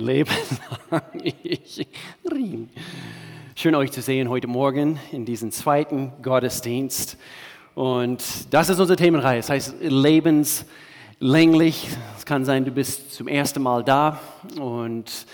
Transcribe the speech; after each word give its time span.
Leben 0.00 0.32
lang. 0.90 2.68
Schön 3.54 3.74
euch 3.74 3.92
zu 3.92 4.00
sehen 4.00 4.30
heute 4.30 4.46
Morgen 4.46 4.98
in 5.12 5.26
diesem 5.26 5.52
zweiten 5.52 6.14
Gottesdienst. 6.22 7.18
Und 7.74 8.24
das 8.50 8.70
ist 8.70 8.80
unsere 8.80 8.96
Themenreihe. 8.96 9.40
Das 9.40 9.50
heißt 9.50 9.74
lebenslänglich. 9.80 11.88
Es 12.16 12.24
kann 12.24 12.46
sein, 12.46 12.64
du 12.64 12.70
bist 12.70 13.12
zum 13.12 13.28
ersten 13.28 13.62
Mal 13.62 13.84
da 13.84 14.18
und 14.58 15.26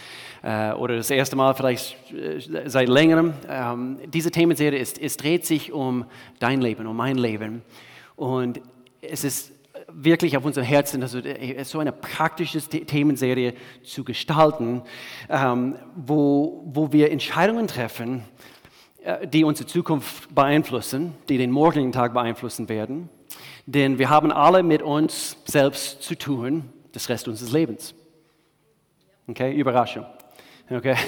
äh, 0.43 0.73
oder 0.73 0.97
das 0.97 1.11
erste 1.11 1.37
Mal 1.37 1.55
vielleicht 1.55 1.97
äh, 2.13 2.69
seit 2.69 2.89
längerem. 2.89 3.35
Ähm, 3.49 3.99
diese 4.13 4.33
Themenserie 4.33 4.81
ist, 4.81 5.01
es 5.01 5.17
dreht 5.17 5.47
sich 5.47 5.73
um 5.73 6.07
dein 6.41 6.61
Leben, 6.61 6.89
um 6.89 6.97
mein 6.97 7.19
Leben. 7.19 7.63
Und 8.17 8.61
es 9.01 9.23
ist 9.23 9.53
wirklich 9.89 10.37
auf 10.37 10.45
unser 10.45 10.63
Herzen, 10.63 11.03
also 11.03 11.19
äh, 11.19 11.63
so 11.65 11.79
eine 11.79 11.93
praktische 11.93 12.61
Themenserie 12.61 13.55
zu 13.83 14.05
gestalten, 14.05 14.83
ähm, 15.29 15.77
wo, 15.95 16.63
wo 16.67 16.93
wir 16.93 17.11
Entscheidungen 17.11 17.67
treffen, 17.67 18.25
äh, 19.05 19.27
die 19.27 19.45
unsere 19.45 19.69
Zukunft 19.69 20.35
beeinflussen, 20.35 21.15
die 21.29 21.39
den 21.39 21.51
morgigen 21.51 21.93
Tag 21.93 22.15
beeinflussen 22.15 22.69
werden. 22.69 23.09
Denn 23.67 23.99
wir 23.99 24.11
haben 24.11 24.33
alle 24.33 24.63
mit 24.63 24.83
uns 24.83 25.37
selbst 25.45 26.03
zu 26.03 26.15
tun, 26.17 26.71
das 26.93 27.09
Rest 27.09 27.29
unseres 27.29 27.53
Lebens. 27.53 27.95
Okay, 29.29 29.55
Überraschung. 29.55 30.07
Okay? 30.71 30.97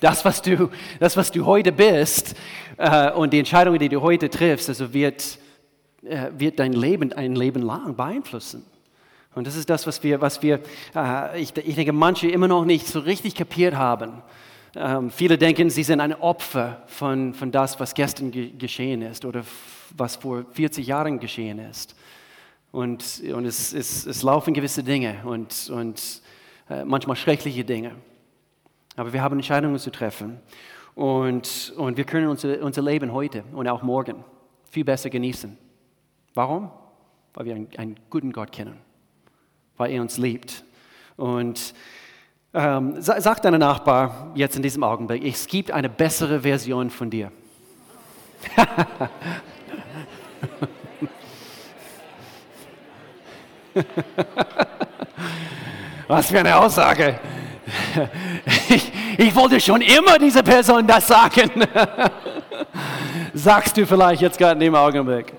Das, 0.00 0.24
was 0.24 0.40
du, 0.40 0.70
das, 1.00 1.16
was 1.16 1.32
du 1.32 1.44
heute 1.44 1.72
bist 1.72 2.36
äh, 2.76 3.10
und 3.10 3.32
die 3.32 3.40
Entscheidungen, 3.40 3.80
die 3.80 3.88
du 3.88 4.00
heute 4.00 4.30
triffst, 4.30 4.68
also 4.68 4.94
wird 4.94 5.40
äh, 6.02 6.30
wird 6.36 6.58
dein 6.58 6.72
Leben 6.72 7.12
ein 7.12 7.34
Leben 7.34 7.62
lang 7.62 7.96
beeinflussen. 7.96 8.64
Und 9.34 9.46
das 9.46 9.56
ist 9.56 9.68
das, 9.70 9.86
was 9.86 10.02
wir, 10.02 10.20
was 10.20 10.42
wir 10.42 10.60
äh, 10.94 11.40
ich, 11.40 11.56
ich, 11.56 11.74
denke, 11.74 11.92
manche 11.92 12.28
immer 12.28 12.48
noch 12.48 12.64
nicht 12.64 12.86
so 12.86 13.00
richtig 13.00 13.34
kapiert 13.34 13.74
haben. 13.76 14.22
Ähm, 14.74 15.10
viele 15.10 15.38
denken, 15.38 15.70
sie 15.70 15.82
sind 15.82 16.00
ein 16.00 16.14
Opfer 16.14 16.82
von, 16.86 17.34
von 17.34 17.50
das, 17.50 17.78
was 17.80 17.94
gestern 17.94 18.30
ge 18.30 18.50
geschehen 18.50 19.02
ist 19.02 19.24
oder 19.24 19.44
was 19.96 20.16
vor 20.16 20.44
40 20.52 20.86
Jahren 20.86 21.18
geschehen 21.20 21.58
ist. 21.58 21.94
Und, 22.70 23.22
und 23.32 23.44
es, 23.44 23.72
es, 23.72 24.06
es 24.06 24.22
laufen 24.22 24.54
gewisse 24.54 24.82
Dinge 24.82 25.16
und, 25.24 25.70
und 25.70 26.22
äh, 26.68 26.84
manchmal 26.84 27.16
schreckliche 27.16 27.64
Dinge. 27.64 27.92
Aber 28.96 29.12
wir 29.12 29.22
haben 29.22 29.36
Entscheidungen 29.36 29.78
zu 29.78 29.90
treffen. 29.90 30.40
Und, 30.94 31.72
und 31.76 31.96
wir 31.96 32.04
können 32.04 32.28
unser, 32.28 32.60
unser 32.60 32.82
Leben 32.82 33.12
heute 33.12 33.44
und 33.52 33.68
auch 33.68 33.82
morgen 33.82 34.24
viel 34.70 34.84
besser 34.84 35.10
genießen. 35.10 35.56
Warum? 36.38 36.70
Weil 37.34 37.46
wir 37.46 37.56
einen, 37.56 37.66
einen 37.78 37.96
guten 38.10 38.30
Gott 38.30 38.52
kennen, 38.52 38.78
weil 39.76 39.90
er 39.90 40.00
uns 40.00 40.18
liebt. 40.18 40.62
Und 41.16 41.74
ähm, 42.54 42.94
sag 43.00 43.42
deinem 43.42 43.58
Nachbar 43.58 44.30
jetzt 44.36 44.54
in 44.54 44.62
diesem 44.62 44.84
Augenblick, 44.84 45.24
es 45.24 45.48
gibt 45.48 45.72
eine 45.72 45.88
bessere 45.88 46.42
Version 46.42 46.90
von 46.90 47.10
dir. 47.10 47.32
Was 56.06 56.30
für 56.30 56.38
eine 56.38 56.56
Aussage. 56.56 57.18
Ich, 58.68 58.92
ich, 59.18 59.34
wollte 59.34 59.58
schon 59.58 59.80
immer 59.80 60.20
dieser 60.20 60.44
Person 60.44 60.86
das 60.86 61.08
sagen. 61.08 61.50
Sagst 63.34 63.76
du 63.76 63.84
vielleicht 63.84 64.22
jetzt 64.22 64.38
gerade 64.38 64.52
in 64.52 64.60
dem 64.60 64.76
Augenblick. 64.76 65.34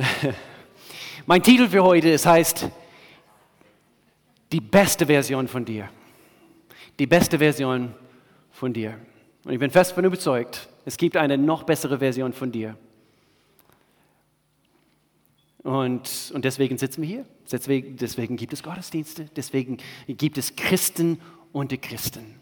mein 1.26 1.42
Titel 1.42 1.68
für 1.68 1.82
heute 1.82 2.12
es 2.12 2.24
heißt 2.26 2.68
die 4.52 4.60
beste 4.60 5.06
Version 5.06 5.46
von 5.48 5.64
dir. 5.64 5.88
Die 6.98 7.06
beste 7.06 7.38
Version 7.38 7.94
von 8.50 8.72
dir. 8.72 8.98
Und 9.44 9.52
ich 9.52 9.58
bin 9.58 9.70
fest 9.70 9.92
davon 9.92 10.04
überzeugt, 10.04 10.68
es 10.84 10.96
gibt 10.96 11.16
eine 11.16 11.38
noch 11.38 11.62
bessere 11.62 11.98
Version 11.98 12.32
von 12.32 12.52
dir. 12.52 12.76
Und, 15.62 16.32
und 16.34 16.44
deswegen 16.44 16.78
sitzen 16.78 17.02
wir 17.02 17.08
hier. 17.08 17.24
Deswegen, 17.50 17.96
deswegen 17.96 18.36
gibt 18.36 18.52
es 18.52 18.62
Gottesdienste. 18.62 19.26
Deswegen 19.36 19.78
gibt 20.08 20.38
es 20.38 20.56
Christen 20.56 21.20
unter 21.52 21.76
Christen. 21.76 22.40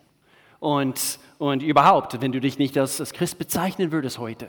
Und, 0.61 1.19
und 1.39 1.63
überhaupt, 1.63 2.21
wenn 2.21 2.33
du 2.33 2.41
dich 2.41 2.59
nicht 2.59 2.77
als, 2.79 3.01
als 3.01 3.13
Christ 3.13 3.39
bezeichnen 3.39 3.93
würdest 3.93 4.19
heute, 4.19 4.49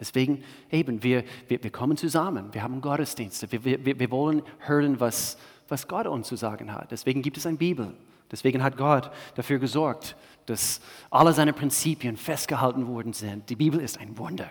Deswegen 0.00 0.44
eben, 0.70 1.02
wir, 1.02 1.24
wir, 1.48 1.62
wir 1.62 1.70
kommen 1.70 1.96
zusammen, 1.96 2.48
wir 2.52 2.62
haben 2.62 2.80
Gottesdienste, 2.80 3.50
wir, 3.50 3.64
wir, 3.64 3.98
wir 3.98 4.10
wollen 4.10 4.42
hören, 4.60 5.00
was, 5.00 5.38
was 5.68 5.88
Gott 5.88 6.06
uns 6.06 6.28
zu 6.28 6.36
sagen 6.36 6.72
hat. 6.72 6.90
Deswegen 6.90 7.22
gibt 7.22 7.36
es 7.36 7.46
eine 7.46 7.56
Bibel. 7.56 7.92
Deswegen 8.30 8.62
hat 8.62 8.76
Gott 8.76 9.10
dafür 9.34 9.58
gesorgt, 9.58 10.16
dass 10.46 10.80
alle 11.10 11.32
seine 11.32 11.52
Prinzipien 11.52 12.16
festgehalten 12.16 12.86
worden 12.86 13.12
sind. 13.12 13.48
Die 13.50 13.56
Bibel 13.56 13.80
ist 13.80 13.98
ein 13.98 14.16
Wunder. 14.18 14.50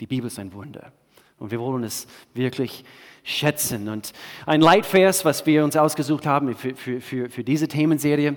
Die 0.00 0.06
Bibel 0.06 0.26
ist 0.26 0.38
ein 0.38 0.52
Wunder. 0.52 0.92
Und 1.38 1.50
wir 1.50 1.60
wollen 1.60 1.84
es 1.84 2.06
wirklich 2.34 2.84
schätzen. 3.22 3.88
Und 3.88 4.12
ein 4.46 4.60
Leitvers, 4.60 5.24
was 5.24 5.46
wir 5.46 5.64
uns 5.64 5.76
ausgesucht 5.76 6.26
haben 6.26 6.54
für, 6.54 6.74
für, 6.74 7.00
für, 7.00 7.30
für 7.30 7.44
diese 7.44 7.68
Themenserie, 7.68 8.36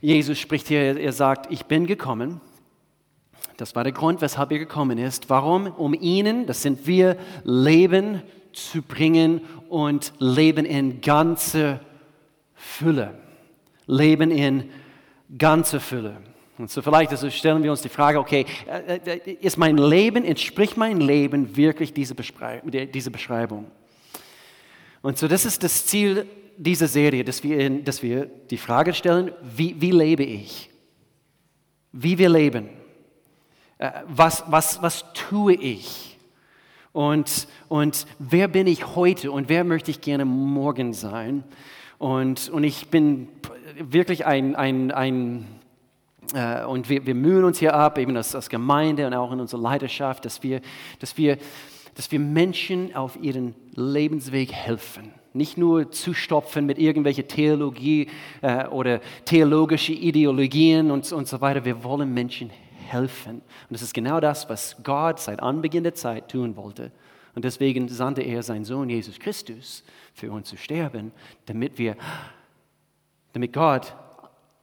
Jesus 0.00 0.38
spricht 0.38 0.68
hier, 0.68 0.98
er 0.98 1.12
sagt, 1.12 1.50
ich 1.50 1.66
bin 1.66 1.86
gekommen, 1.86 2.40
das 3.56 3.74
war 3.74 3.84
der 3.84 3.92
Grund, 3.92 4.20
weshalb 4.20 4.52
er 4.52 4.58
gekommen 4.58 4.98
ist. 4.98 5.30
Warum? 5.30 5.66
Um 5.66 5.94
ihnen, 5.94 6.46
das 6.46 6.62
sind 6.62 6.86
wir, 6.86 7.16
Leben 7.44 8.22
zu 8.52 8.82
bringen 8.82 9.40
und 9.68 10.12
Leben 10.18 10.64
in 10.64 11.00
ganze 11.00 11.80
Fülle. 12.54 13.14
Leben 13.86 14.30
in 14.30 14.70
ganze 15.38 15.80
Fülle. 15.80 16.16
Und 16.58 16.70
so 16.70 16.80
vielleicht 16.80 17.10
also 17.10 17.28
stellen 17.28 17.62
wir 17.62 17.70
uns 17.70 17.82
die 17.82 17.90
Frage, 17.90 18.18
okay, 18.18 18.46
äh, 18.66 18.96
äh, 18.96 19.32
ist 19.40 19.58
mein 19.58 19.76
Leben, 19.76 20.24
entspricht 20.24 20.76
mein 20.76 21.00
Leben 21.00 21.54
wirklich 21.56 21.92
diese 21.92 22.14
Beschreibung? 22.14 23.66
Und 25.02 25.18
so 25.18 25.28
das 25.28 25.44
ist 25.44 25.62
das 25.62 25.86
Ziel 25.86 26.26
dieser 26.56 26.88
Serie, 26.88 27.24
dass 27.24 27.42
wir, 27.42 27.70
dass 27.82 28.02
wir 28.02 28.26
die 28.50 28.56
Frage 28.56 28.94
stellen, 28.94 29.32
wie, 29.42 29.78
wie 29.78 29.90
lebe 29.90 30.24
ich? 30.24 30.70
Wie 31.92 32.16
wir 32.16 32.30
leben. 32.30 32.70
Äh, 33.78 33.90
was, 34.08 34.44
was, 34.48 34.82
was 34.82 35.04
tue 35.12 35.54
ich? 35.54 36.16
Und, 36.92 37.46
und 37.68 38.06
wer 38.18 38.48
bin 38.48 38.66
ich 38.66 38.96
heute 38.96 39.30
und 39.30 39.50
wer 39.50 39.64
möchte 39.64 39.90
ich 39.90 40.00
gerne 40.00 40.24
morgen 40.24 40.94
sein? 40.94 41.44
Und, 41.98 42.48
und 42.48 42.64
ich 42.64 42.88
bin 42.88 43.28
wirklich 43.78 44.24
ein, 44.24 44.56
ein, 44.56 44.90
ein 44.92 45.46
äh, 46.34 46.64
und 46.64 46.88
wir, 46.88 47.04
wir 47.04 47.14
mühen 47.14 47.44
uns 47.44 47.58
hier 47.58 47.74
ab, 47.74 47.98
eben 47.98 48.16
als, 48.16 48.34
als 48.34 48.48
Gemeinde 48.48 49.06
und 49.06 49.12
auch 49.12 49.30
in 49.30 49.40
unserer 49.40 49.60
Leidenschaft, 49.60 50.24
dass 50.24 50.42
wir, 50.42 50.62
dass, 50.98 51.18
wir, 51.18 51.36
dass 51.94 52.10
wir 52.10 52.18
Menschen 52.18 52.96
auf 52.96 53.18
ihren 53.20 53.54
Lebensweg 53.74 54.52
helfen. 54.52 55.12
Nicht 55.34 55.58
nur 55.58 55.90
zustopfen 55.90 56.64
mit 56.64 56.78
irgendwelcher 56.78 57.28
Theologie 57.28 58.08
äh, 58.40 58.66
oder 58.68 59.00
theologische 59.26 59.92
Ideologien 59.92 60.90
und, 60.90 61.12
und 61.12 61.28
so 61.28 61.42
weiter. 61.42 61.66
Wir 61.66 61.84
wollen 61.84 62.14
Menschen 62.14 62.48
helfen 62.48 62.65
helfen. 62.86 63.36
Und 63.36 63.70
das 63.70 63.82
ist 63.82 63.94
genau 63.94 64.20
das, 64.20 64.48
was 64.48 64.76
Gott 64.82 65.20
seit 65.20 65.40
Anbeginn 65.40 65.84
der 65.84 65.94
Zeit 65.94 66.30
tun 66.30 66.56
wollte. 66.56 66.92
Und 67.34 67.44
deswegen 67.44 67.88
sandte 67.88 68.22
er 68.22 68.42
seinen 68.42 68.64
Sohn 68.64 68.88
Jesus 68.88 69.18
Christus 69.18 69.84
für 70.14 70.32
uns 70.32 70.48
zu 70.48 70.56
sterben, 70.56 71.12
damit 71.44 71.78
wir, 71.78 71.96
damit 73.34 73.52
Gott 73.52 73.94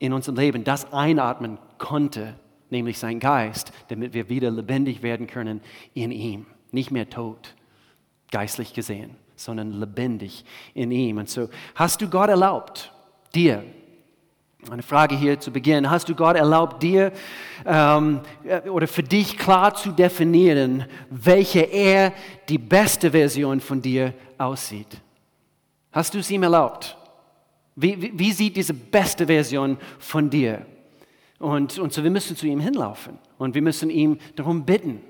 in 0.00 0.12
unserem 0.12 0.36
Leben 0.36 0.64
das 0.64 0.92
einatmen 0.92 1.58
konnte, 1.78 2.34
nämlich 2.70 2.98
sein 2.98 3.20
Geist, 3.20 3.72
damit 3.88 4.12
wir 4.12 4.28
wieder 4.28 4.50
lebendig 4.50 5.02
werden 5.02 5.28
können 5.28 5.60
in 5.94 6.10
ihm. 6.10 6.46
Nicht 6.72 6.90
mehr 6.90 7.08
tot, 7.08 7.54
geistlich 8.32 8.74
gesehen, 8.74 9.14
sondern 9.36 9.72
lebendig 9.72 10.44
in 10.74 10.90
ihm. 10.90 11.18
Und 11.18 11.30
so 11.30 11.48
hast 11.76 12.00
du 12.00 12.08
Gott 12.08 12.28
erlaubt, 12.28 12.92
dir 13.34 13.64
eine 14.70 14.82
Frage 14.82 15.16
hier 15.16 15.38
zu 15.38 15.50
Beginn. 15.50 15.90
Hast 15.90 16.08
du 16.08 16.14
Gott 16.14 16.36
erlaubt, 16.36 16.82
dir 16.82 17.12
ähm, 17.66 18.20
äh, 18.44 18.68
oder 18.68 18.86
für 18.86 19.02
dich 19.02 19.36
klar 19.36 19.74
zu 19.74 19.92
definieren, 19.92 20.84
welche 21.10 21.60
er 21.60 22.12
die 22.48 22.58
beste 22.58 23.10
Version 23.10 23.60
von 23.60 23.80
dir 23.82 24.14
aussieht? 24.38 25.00
Hast 25.92 26.14
du 26.14 26.18
es 26.18 26.30
ihm 26.30 26.42
erlaubt? 26.42 26.96
Wie, 27.76 28.00
wie, 28.00 28.18
wie 28.18 28.32
sieht 28.32 28.56
diese 28.56 28.74
beste 28.74 29.26
Version 29.26 29.76
von 29.98 30.30
dir? 30.30 30.64
Und, 31.38 31.78
und 31.78 31.92
so, 31.92 32.02
wir 32.02 32.10
müssen 32.10 32.36
zu 32.36 32.46
ihm 32.46 32.60
hinlaufen 32.60 33.18
und 33.38 33.54
wir 33.54 33.62
müssen 33.62 33.90
ihm 33.90 34.18
darum 34.36 34.64
bitten 34.64 35.00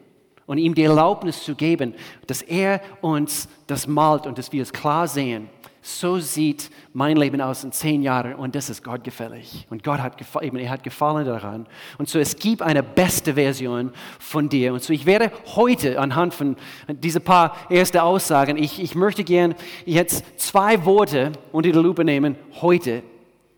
und 0.47 0.59
ihm 0.59 0.75
die 0.75 0.83
Erlaubnis 0.83 1.45
zu 1.45 1.55
geben, 1.55 1.95
dass 2.27 2.43
er 2.43 2.81
uns 3.03 3.49
das 3.67 3.87
malt 3.87 4.27
und 4.27 4.37
dass 4.39 4.51
wir 4.53 4.63
es 4.63 4.73
klar 4.73 5.07
sehen 5.07 5.49
so 5.87 6.19
sieht 6.19 6.71
mein 6.95 7.19
Leben 7.19 7.43
aus 7.43 7.63
in 7.63 7.71
zehn 7.71 8.03
Jahren 8.03 8.37
und 8.37 8.55
das 8.55 8.71
ist 8.71 8.83
Gott 8.83 9.05
gefällig. 9.05 9.67
Und 9.69 9.85
Gott 9.85 10.01
hat, 10.01 10.17
eben, 10.41 10.57
er 10.57 10.71
hat 10.71 10.83
Gefallen 10.83 11.27
daran. 11.27 11.67
Und 11.99 12.09
so 12.09 12.19
es 12.19 12.37
gibt 12.37 12.63
eine 12.63 12.83
beste 12.83 13.35
Version 13.35 13.93
von 14.19 14.49
dir. 14.49 14.73
Und 14.73 14.83
so 14.83 14.95
ich 14.95 15.05
werde 15.05 15.31
heute 15.57 16.01
anhand 16.01 16.33
von 16.33 16.57
diesen 16.89 17.21
paar 17.21 17.55
ersten 17.69 17.99
Aussagen, 17.99 18.57
ich, 18.57 18.81
ich 18.81 18.95
möchte 18.95 19.25
gern 19.25 19.55
jetzt 19.85 20.25
zwei 20.41 20.87
Worte 20.87 21.33
unter 21.53 21.71
die 21.71 21.79
Lupe 21.79 22.03
nehmen, 22.03 22.37
heute, 22.63 23.03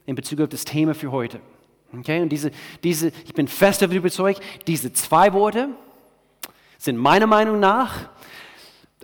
in 0.05 0.17
Bezug 0.17 0.41
auf 0.41 0.49
das 0.49 0.65
Thema 0.65 0.97
für 0.97 1.13
heute. 1.13 1.39
Okay, 1.97 2.23
und 2.23 2.31
diese, 2.31 2.51
diese, 2.83 3.13
ich 3.25 3.35
bin 3.35 3.47
fest 3.47 3.83
davon 3.83 3.97
überzeugt, 3.97 4.41
diese 4.67 4.93
zwei 4.93 5.33
Worte 5.33 5.69
sind 6.77 6.97
meiner 6.97 7.29
Meinung 7.29 7.61
nach, 7.61 8.09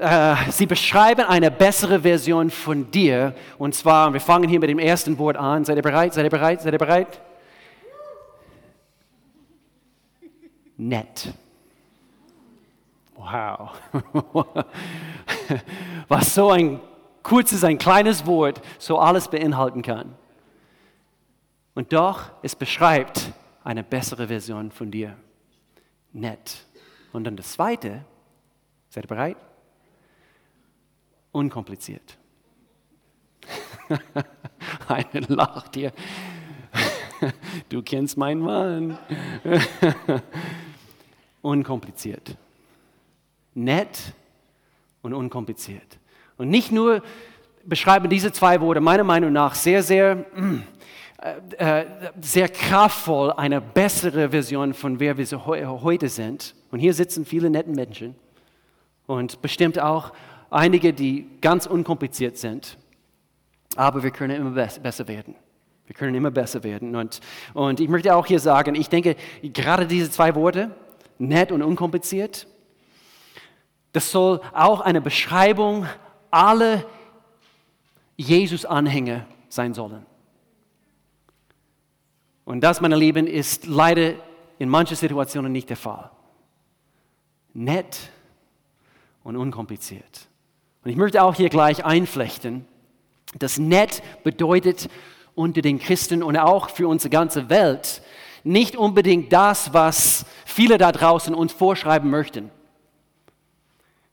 äh, 0.02 0.50
sie 0.50 0.66
beschreiben 0.66 1.24
eine 1.24 1.50
bessere 1.50 2.00
Version 2.00 2.50
von 2.50 2.90
dir. 2.90 3.34
Und 3.56 3.74
zwar, 3.74 4.12
wir 4.12 4.20
fangen 4.20 4.48
hier 4.48 4.58
mit 4.58 4.68
dem 4.68 4.80
ersten 4.80 5.16
Wort 5.18 5.36
an. 5.36 5.64
Seid 5.64 5.76
ihr 5.76 5.82
bereit? 5.82 6.12
Seid 6.12 6.24
ihr 6.24 6.30
bereit? 6.30 6.60
Seid 6.60 6.72
ihr 6.72 6.78
bereit? 6.78 7.20
Nett. 10.76 11.32
Wow. 13.14 13.70
Was 16.08 16.34
so 16.34 16.50
ein 16.50 16.80
kurzes, 17.22 17.62
ein 17.62 17.78
kleines 17.78 18.26
Wort 18.26 18.60
so 18.78 18.98
alles 18.98 19.28
beinhalten 19.28 19.82
kann. 19.82 20.16
Und 21.74 21.92
doch, 21.92 22.24
es 22.42 22.56
beschreibt 22.56 23.32
eine 23.62 23.84
bessere 23.84 24.26
Version 24.26 24.72
von 24.72 24.90
dir. 24.90 25.16
Nett. 26.12 26.66
Und 27.12 27.24
dann 27.24 27.36
das 27.36 27.52
Zweite, 27.52 28.04
seid 28.90 29.04
ihr 29.04 29.08
bereit? 29.08 29.36
Unkompliziert. 31.32 32.18
Eine 34.88 35.26
lacht 35.28 35.74
hier. 35.74 35.92
Du 37.68 37.82
kennst 37.82 38.16
meinen 38.16 38.40
Mann. 38.40 38.98
Unkompliziert. 41.42 42.36
Nett 43.54 44.12
und 45.02 45.14
unkompliziert. 45.14 45.98
Und 46.36 46.48
nicht 46.48 46.72
nur 46.72 47.02
beschreiben 47.64 48.10
diese 48.10 48.32
zwei 48.32 48.60
Worte 48.60 48.80
meiner 48.80 49.04
Meinung 49.04 49.32
nach 49.32 49.54
sehr, 49.54 49.84
sehr 49.84 50.24
äh, 51.22 51.82
äh, 51.82 51.86
sehr 52.20 52.48
kraftvoll 52.48 53.30
eine 53.32 53.60
bessere 53.60 54.30
Version 54.30 54.74
von 54.74 54.98
wer 54.98 55.16
wir 55.16 55.46
heute 55.46 56.08
sind. 56.08 56.56
Und 56.72 56.80
hier 56.80 56.94
sitzen 56.94 57.24
viele 57.24 57.48
nette 57.48 57.70
Menschen 57.70 58.16
und 59.06 59.40
bestimmt 59.40 59.78
auch 59.78 60.12
einige, 60.52 60.92
die 60.92 61.28
ganz 61.40 61.66
unkompliziert 61.66 62.36
sind. 62.36 62.78
Aber 63.76 64.02
wir 64.02 64.10
können 64.10 64.36
immer 64.36 64.50
besser 64.50 65.08
werden. 65.08 65.34
Wir 65.86 65.94
können 65.94 66.14
immer 66.14 66.30
besser 66.30 66.62
werden. 66.62 66.94
Und, 66.94 67.20
und 67.54 67.80
ich 67.80 67.88
möchte 67.88 68.14
auch 68.14 68.26
hier 68.26 68.38
sagen, 68.38 68.74
ich 68.74 68.88
denke, 68.88 69.16
gerade 69.42 69.86
diese 69.86 70.10
zwei 70.10 70.34
Worte, 70.34 70.70
nett 71.18 71.52
und 71.52 71.62
unkompliziert, 71.62 72.46
das 73.92 74.10
soll 74.10 74.40
auch 74.52 74.80
eine 74.80 75.00
Beschreibung 75.00 75.86
aller 76.30 76.84
Jesus-Anhänger 78.16 79.26
sein 79.48 79.74
sollen. 79.74 80.06
Und 82.44 82.62
das, 82.62 82.80
meine 82.80 82.96
Lieben, 82.96 83.26
ist 83.26 83.66
leider 83.66 84.14
in 84.58 84.68
manchen 84.68 84.96
Situationen 84.96 85.52
nicht 85.52 85.68
der 85.68 85.76
Fall. 85.76 86.10
Nett 87.52 88.10
und 89.22 89.36
unkompliziert. 89.36 90.28
Und 90.84 90.90
ich 90.90 90.96
möchte 90.96 91.22
auch 91.22 91.34
hier 91.34 91.48
gleich 91.48 91.84
einflechten, 91.84 92.66
dass 93.38 93.58
nett 93.58 94.02
bedeutet 94.24 94.88
unter 95.34 95.62
den 95.62 95.78
Christen 95.78 96.22
und 96.22 96.36
auch 96.36 96.70
für 96.70 96.88
unsere 96.88 97.10
ganze 97.10 97.48
Welt 97.48 98.02
nicht 98.44 98.76
unbedingt 98.76 99.32
das, 99.32 99.72
was 99.72 100.26
viele 100.44 100.78
da 100.78 100.92
draußen 100.92 101.34
uns 101.34 101.52
vorschreiben 101.52 102.10
möchten. 102.10 102.50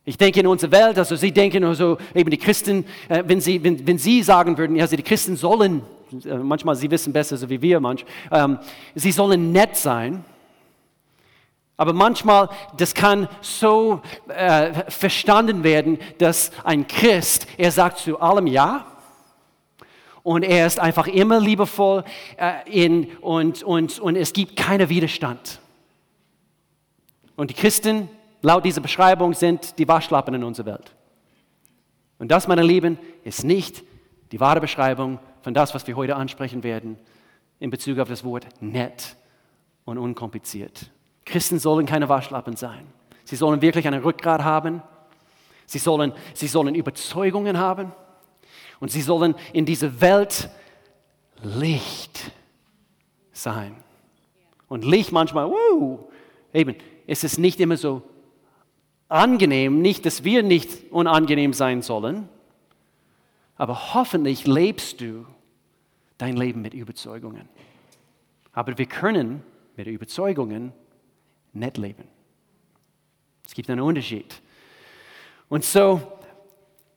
Ich 0.06 0.18
denke 0.18 0.39
in 0.39 0.48
unserer 0.48 0.71
Welt, 0.71 0.98
also 0.98 1.16
sie 1.16 1.31
denken 1.31 1.63
also 1.63 1.98
eben 2.16 2.30
die 2.30 2.38
Christen, 2.38 2.86
äh, 3.10 3.24
wenn, 3.25 3.42
sie, 3.42 3.63
wenn, 3.63 3.86
wenn 3.86 3.98
sie 3.98 4.24
sagen 4.24 4.57
würden, 4.57 4.80
also 4.80 4.95
die 4.95 5.04
Christen 5.04 5.36
sollen 5.36 5.81
äh, 6.25 6.38
manchmal 6.38 6.75
sie 6.75 6.89
wissen 6.89 7.13
besser, 7.13 7.38
so 7.38 7.50
wie 7.50 7.62
wir 7.62 7.80
manchmal, 7.80 8.12
ähm, 8.31 8.60
sie 8.95 9.12
sollen 9.12 9.51
nett 9.51 9.75
sein. 9.75 10.24
Aber 11.80 11.94
manchmal, 11.94 12.50
das 12.76 12.94
kann 12.94 13.30
so 13.40 14.02
äh, 14.28 14.92
verstanden 14.92 15.64
werden, 15.64 15.98
dass 16.18 16.52
ein 16.66 16.86
Christ, 16.86 17.48
er 17.58 17.72
sagt 17.72 18.00
zu 18.00 18.20
allem 18.20 18.48
Ja 18.48 18.86
und 20.22 20.44
er 20.44 20.68
ist 20.68 20.78
einfach 20.78 21.08
immer 21.08 21.40
liebevoll 21.40 22.04
äh, 22.36 22.70
in, 22.70 23.06
und, 23.22 23.64
und, 23.64 23.98
und 23.98 24.18
es 24.18 24.34
gibt 24.34 24.58
keinen 24.58 24.90
Widerstand. 24.90 25.62
Und 27.38 27.50
die 27.50 27.54
Christen, 27.54 28.10
laut 28.42 28.66
dieser 28.66 28.82
Beschreibung, 28.82 29.34
sind 29.34 29.80
die 29.80 29.88
Waschlappen 29.88 30.34
in 30.34 30.44
unserer 30.44 30.66
Welt. 30.66 30.94
Und 32.18 32.30
das, 32.30 32.50
meine 32.50 32.62
Lieben, 32.62 33.00
ist 33.24 33.46
nicht 33.46 33.86
die 34.34 34.42
wahre 34.42 34.60
Beschreibung 34.60 35.18
von 35.44 35.54
das, 35.54 35.74
was 35.74 35.88
wir 35.88 35.96
heute 35.96 36.18
ansprechen 36.18 36.62
werden 36.62 37.00
in 37.58 37.70
Bezug 37.70 38.00
auf 38.00 38.10
das 38.10 38.25
Wort 38.25 38.48
nett 38.60 39.16
und 39.86 39.98
unkompliziert. 39.98 40.92
Christen 41.30 41.60
sollen 41.60 41.86
keine 41.86 42.10
Waschlappen 42.10 42.56
sein. 42.56 42.88
Sie 43.24 43.36
sollen 43.36 43.62
wirklich 43.62 43.88
einen 43.88 44.02
Rückgrat 44.02 44.44
haben. 44.44 44.81
Sie 45.66 45.78
sollen, 45.78 46.14
sie 46.34 46.48
sollen 46.48 46.76
Überzeugungen 46.76 47.58
haben. 47.58 47.92
Und 48.80 48.92
sie 48.92 49.02
sollen 49.02 49.36
in 49.54 49.66
dieser 49.66 50.02
Welt 50.02 50.50
Licht 51.44 52.31
sein. 53.31 53.76
Und 54.68 54.84
Licht 54.84 55.12
manchmal, 55.12 55.46
uh, 55.46 56.00
eben, 56.54 56.76
es 57.08 57.24
ist 57.24 57.38
nicht 57.38 57.60
immer 57.60 57.78
so 57.78 58.02
angenehm, 59.08 59.82
nicht, 59.82 60.06
dass 60.06 60.24
wir 60.24 60.44
nicht 60.44 60.92
unangenehm 60.92 61.54
sein 61.54 61.82
sollen, 61.82 62.30
aber 63.56 63.94
hoffentlich 63.94 64.48
lebst 64.48 65.02
du 65.02 65.25
dein 66.18 66.38
Leben 66.38 66.62
mit 66.62 66.74
Überzeugungen. 66.74 67.50
Aber 68.54 68.78
wir 68.78 68.86
können 68.86 69.44
mit 69.75 69.88
Überzeugungen 69.88 70.74
nicht 71.54 71.78
leben. 71.78 72.04
Es 73.46 73.54
gibt 73.54 73.69
einen 73.69 73.81
Unterschied. 73.81 74.42
Und 75.48 75.66
so 75.66 76.01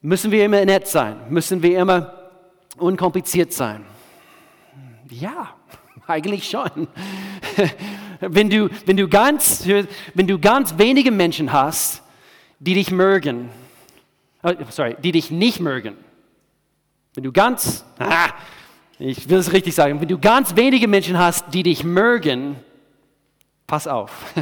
müssen 0.03 0.31
wir 0.31 0.45
immer 0.45 0.65
nett 0.65 0.87
sein, 0.87 1.17
müssen 1.31 1.63
wir 1.63 1.79
immer 1.79 2.31
unkompliziert 2.77 3.53
sein. 3.53 3.85
Ja, 5.09 5.55
eigentlich 6.07 6.49
schon. 6.49 6.89
Wenn 8.21 8.49
du, 8.49 8.71
wenn 8.87 8.97
du, 8.97 9.09
ganz, 9.09 9.67
wenn 9.67 10.29
du 10.29 10.39
ganz 10.39 10.79
wenige 10.79 11.11
Menschen 11.11 11.53
hast, 11.53 12.05
die 12.61 12.75
dich 12.75 12.93
mögen, 12.93 13.49
oh, 14.45 14.53
sorry, 14.71 14.97
die 15.03 15.11
dich 15.11 15.33
nicht 15.33 15.59
mögen, 15.59 15.97
wenn 17.15 17.25
du 17.25 17.33
ganz, 17.33 17.85
ich 19.01 19.29
will 19.29 19.39
es 19.39 19.53
richtig 19.53 19.75
sagen, 19.75 20.01
wenn 20.01 20.07
du 20.07 20.21
ganz 20.21 20.55
wenige 20.55 20.87
Menschen 20.87 21.19
hast, 21.19 21.53
die 21.53 21.65
dich 21.65 21.83
mögen, 21.83 22.55
pass 23.73 23.89
auf, 23.89 24.35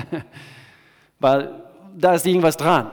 weil 1.21 1.63
da 1.97 2.15
ist 2.15 2.27
irgendwas 2.27 2.57
dran, 2.57 2.91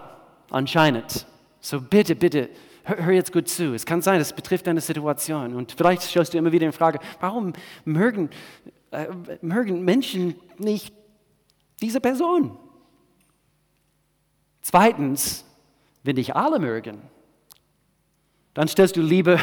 anscheinend. 0.51 1.25
So 1.59 1.81
bitte, 1.81 2.15
bitte, 2.15 2.49
hör, 2.83 3.09
jetzt 3.09 3.33
gut 3.33 3.49
zu. 3.49 3.73
Es 3.73 3.87
kann 3.87 4.03
sein, 4.03 4.21
es 4.21 4.33
betrifft 4.33 4.67
deine 4.67 4.79
Situation. 4.79 5.55
Und 5.55 5.71
vielleicht 5.71 6.03
stellst 6.03 6.35
du 6.35 6.37
immer 6.37 6.51
wieder 6.51 6.67
in 6.67 6.73
Frage, 6.73 6.99
warum 7.19 7.53
mögen, 7.85 8.29
äh, 8.91 9.07
mögen 9.41 9.83
Menschen 9.83 10.35
nicht 10.59 10.93
diese 11.81 11.99
Person? 11.99 12.55
Zweitens, 14.61 15.43
wenn 16.03 16.17
dich 16.17 16.35
alle 16.35 16.59
mögen, 16.59 17.01
dann 18.53 18.67
stellst 18.67 18.95
du 18.95 19.01
lieber 19.01 19.39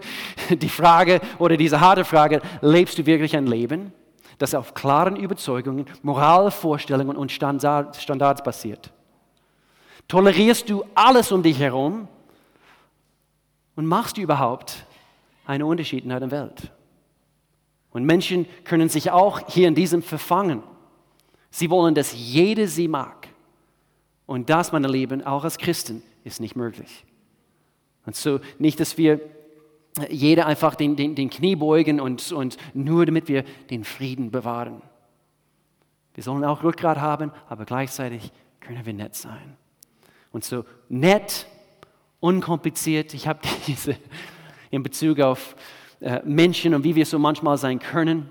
die 0.50 0.68
Frage 0.68 1.20
oder 1.40 1.56
diese 1.56 1.80
harte 1.80 2.04
Frage, 2.04 2.40
lebst 2.60 2.98
du 2.98 3.04
wirklich 3.04 3.36
ein 3.36 3.48
Leben, 3.48 3.92
das 4.38 4.54
auf 4.54 4.74
klaren 4.74 5.16
Überzeugungen, 5.16 5.86
Moralvorstellungen 6.02 7.16
und 7.16 7.32
Standards 7.32 8.42
basiert? 8.42 8.92
Tolerierst 10.08 10.68
du 10.70 10.84
alles 10.94 11.32
um 11.32 11.42
dich 11.42 11.58
herum 11.58 12.08
und 13.74 13.86
machst 13.86 14.16
du 14.16 14.20
überhaupt 14.20 14.86
einen 15.46 15.64
Unterschied 15.64 16.04
in 16.04 16.10
deiner 16.10 16.30
Welt? 16.30 16.70
Und 17.90 18.04
Menschen 18.04 18.46
können 18.64 18.88
sich 18.88 19.10
auch 19.10 19.48
hier 19.48 19.68
in 19.68 19.74
diesem 19.74 20.02
verfangen. 20.02 20.62
Sie 21.50 21.70
wollen, 21.70 21.94
dass 21.94 22.12
jeder 22.12 22.66
sie 22.66 22.88
mag. 22.88 23.28
Und 24.26 24.50
das, 24.50 24.72
meine 24.72 24.88
Lieben, 24.88 25.24
auch 25.24 25.44
als 25.44 25.56
Christen, 25.56 26.02
ist 26.24 26.40
nicht 26.40 26.56
möglich. 26.56 27.04
Und 28.04 28.14
so 28.14 28.40
nicht, 28.58 28.80
dass 28.80 28.98
wir 28.98 29.20
jeder 30.10 30.46
einfach 30.46 30.74
den, 30.74 30.96
den, 30.96 31.14
den 31.14 31.30
Knie 31.30 31.56
beugen 31.56 32.00
und, 32.00 32.32
und 32.32 32.56
nur 32.74 33.06
damit 33.06 33.28
wir 33.28 33.44
den 33.70 33.84
Frieden 33.84 34.30
bewahren. 34.30 34.82
Wir 36.14 36.22
sollen 36.22 36.44
auch 36.44 36.62
Rückgrat 36.62 36.98
haben, 36.98 37.30
aber 37.48 37.64
gleichzeitig 37.64 38.32
können 38.60 38.84
wir 38.84 38.92
nett 38.92 39.14
sein. 39.14 39.56
Und 40.32 40.44
so 40.44 40.64
nett, 40.88 41.46
unkompliziert. 42.20 43.14
Ich 43.14 43.28
habe 43.28 43.40
diese 43.66 43.96
in 44.70 44.82
Bezug 44.82 45.20
auf 45.20 45.56
äh, 46.00 46.20
Menschen 46.24 46.74
und 46.74 46.84
wie 46.84 46.94
wir 46.94 47.06
so 47.06 47.18
manchmal 47.18 47.58
sein 47.58 47.78
können. 47.78 48.28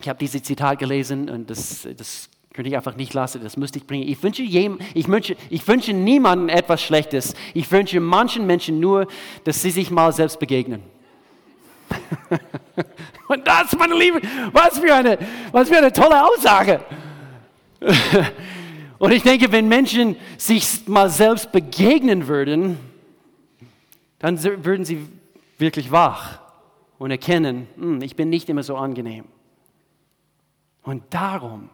Ich 0.00 0.08
habe 0.08 0.18
dieses 0.18 0.42
Zitat 0.42 0.78
gelesen 0.78 1.28
und 1.28 1.50
das, 1.50 1.86
das 1.96 2.28
könnte 2.52 2.68
ich 2.68 2.76
einfach 2.76 2.96
nicht 2.96 3.12
lassen, 3.14 3.42
das 3.42 3.56
müsste 3.56 3.78
ich 3.78 3.86
bringen. 3.86 4.08
Ich 4.08 4.22
wünsche, 4.22 4.42
jedem, 4.42 4.78
ich, 4.94 5.08
wünsche, 5.08 5.36
ich 5.50 5.66
wünsche 5.66 5.92
niemandem 5.92 6.48
etwas 6.48 6.82
Schlechtes. 6.82 7.34
Ich 7.52 7.70
wünsche 7.70 8.00
manchen 8.00 8.46
Menschen 8.46 8.80
nur, 8.80 9.08
dass 9.42 9.60
sie 9.60 9.70
sich 9.70 9.90
mal 9.90 10.12
selbst 10.12 10.38
begegnen. 10.38 10.82
Und 13.28 13.46
das, 13.46 13.76
meine 13.76 13.94
Liebe, 13.94 14.20
was 14.52 14.78
für 14.78 14.94
eine, 14.94 15.18
was 15.52 15.68
für 15.68 15.78
eine 15.78 15.92
tolle 15.92 16.24
Aussage. 16.24 16.80
Und 18.98 19.12
ich 19.12 19.22
denke, 19.22 19.50
wenn 19.52 19.68
Menschen 19.68 20.16
sich 20.38 20.86
mal 20.86 21.10
selbst 21.10 21.52
begegnen 21.52 22.26
würden, 22.26 22.78
dann 24.18 24.42
würden 24.42 24.84
sie 24.84 25.06
wirklich 25.58 25.90
wach 25.90 26.40
und 26.98 27.10
erkennen, 27.10 27.66
hm, 27.76 28.00
ich 28.02 28.16
bin 28.16 28.30
nicht 28.30 28.48
immer 28.48 28.62
so 28.62 28.76
angenehm. 28.76 29.26
Und 30.82 31.02
darum, 31.10 31.68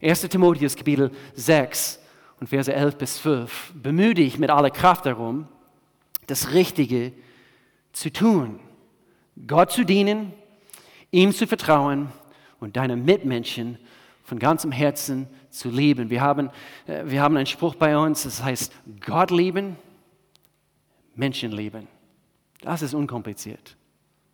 1 0.00 0.22
Timotheus 0.28 0.76
Kapitel 0.76 1.10
6 1.34 2.00
und 2.40 2.48
Verse 2.48 2.72
11 2.72 2.96
bis 2.96 3.16
12, 3.18 3.72
bemühe 3.74 4.14
dich 4.14 4.38
mit 4.38 4.50
aller 4.50 4.70
Kraft 4.70 5.06
darum, 5.06 5.48
das 6.26 6.52
Richtige 6.52 7.12
zu 7.92 8.12
tun, 8.12 8.60
Gott 9.46 9.72
zu 9.72 9.84
dienen, 9.84 10.32
ihm 11.10 11.32
zu 11.32 11.46
vertrauen 11.46 12.08
und 12.60 12.76
deine 12.76 12.96
Mitmenschen 12.96 13.78
von 14.22 14.38
ganzem 14.38 14.72
Herzen 14.72 15.28
zu 15.50 15.70
lieben. 15.70 16.10
Wir 16.10 16.20
haben, 16.20 16.50
äh, 16.86 17.04
wir 17.06 17.22
haben 17.22 17.36
einen 17.36 17.46
Spruch 17.46 17.74
bei 17.74 17.96
uns, 17.96 18.22
das 18.24 18.42
heißt 18.42 18.72
Gott 19.00 19.30
lieben, 19.30 19.76
Menschen 21.14 21.52
lieben. 21.52 21.86
Das 22.62 22.82
ist 22.82 22.94
unkompliziert. 22.94 23.76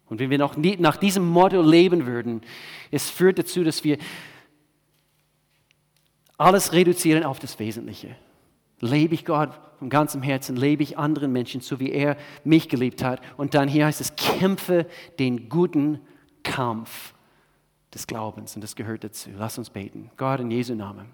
Und 0.09 0.19
wenn 0.19 0.31
wir 0.31 0.39
noch 0.39 0.57
nie, 0.57 0.77
nach 0.77 0.97
diesem 0.97 1.29
Motto 1.29 1.63
leben 1.63 2.07
würden, 2.07 2.43
es 2.91 3.11
führt 3.11 3.39
dazu, 3.39 3.65
dass 3.65 3.85
wir 3.85 3.99
alles 6.37 6.73
reduzieren 6.73 7.23
auf 7.23 7.39
das 7.39 7.59
Wesentliche. 7.59 8.17
Lebe 8.81 9.15
ich 9.15 9.25
Gott 9.25 9.51
von 9.79 9.89
ganzem 9.89 10.23
Herzen, 10.23 10.57
lebe 10.57 10.83
ich 10.83 10.99
anderen 10.99 11.33
Menschen, 11.33 11.61
so 11.61 11.81
wie 11.81 11.91
er 11.91 12.17
mich 12.45 12.69
geliebt 12.69 13.03
hat. 13.03 13.21
Und 13.37 13.55
dann 13.55 13.69
hier 13.69 13.87
heißt 13.87 14.01
es, 14.01 14.17
kämpfe 14.17 14.87
den 15.19 15.49
guten 15.49 16.01
Kampf 16.43 17.15
des 17.95 18.07
Glaubens. 18.07 18.55
Und 18.55 18.63
das 18.63 18.77
gehört 18.77 19.05
dazu. 19.05 19.31
Lass 19.37 19.59
uns 19.59 19.71
beten. 19.71 20.11
Gott, 20.17 20.41
in 20.41 20.51
Jesu 20.51 20.75
Namen. 20.75 21.07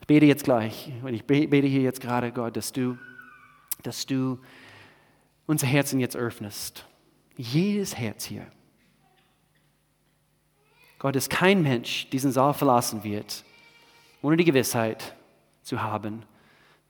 Ich 0.00 0.06
bete 0.06 0.26
jetzt 0.26 0.44
gleich. 0.44 0.92
Und 1.02 1.14
ich 1.14 1.24
bete 1.24 1.66
hier 1.66 1.82
jetzt 1.82 2.00
gerade, 2.00 2.32
Gott, 2.32 2.56
dass 2.56 2.72
du, 2.72 2.98
dass 3.82 4.06
du 4.06 4.38
unser 5.46 5.66
Herzen 5.66 6.00
jetzt 6.00 6.16
öffnest. 6.16 6.86
Jedes 7.36 7.96
Herz 7.96 8.24
hier. 8.24 8.46
Gott, 10.98 11.16
dass 11.16 11.28
kein 11.28 11.62
Mensch 11.62 12.08
diesen 12.10 12.30
Saal 12.30 12.54
verlassen 12.54 13.02
wird, 13.02 13.44
ohne 14.22 14.36
die 14.36 14.44
Gewissheit 14.44 15.16
zu 15.62 15.82
haben, 15.82 16.24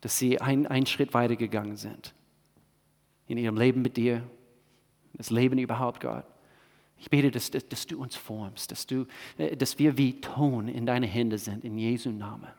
dass 0.03 0.19
sie 0.19 0.41
ein, 0.41 0.67
einen 0.67 0.87
Schritt 0.87 1.15
weiter 1.15 1.37
gegangen 1.37 1.77
sind. 1.77 2.15
In 3.27 3.39
ihrem 3.39 3.57
Leben 3.57 3.81
mit 3.81 3.97
dir, 3.97 4.23
das 5.15 5.31
Leben 5.31 5.59
überhaupt, 5.59 6.01
Gott. 6.01 6.27
Ich 6.99 7.09
bete, 7.09 7.31
dass, 7.31 7.51
dass, 7.51 7.67
dass 7.69 7.87
du 7.87 8.01
uns 8.01 8.15
formst, 8.15 8.71
dass, 8.71 8.87
du, 8.87 9.07
äh, 9.39 9.57
dass 9.57 9.79
wir 9.79 9.97
wie 9.97 10.21
Ton 10.21 10.69
in 10.69 10.87
deine 10.87 11.07
Hände 11.07 11.39
sind, 11.39 11.65
in 11.65 11.79
Jesu 11.79 12.11
Namen. 12.11 12.51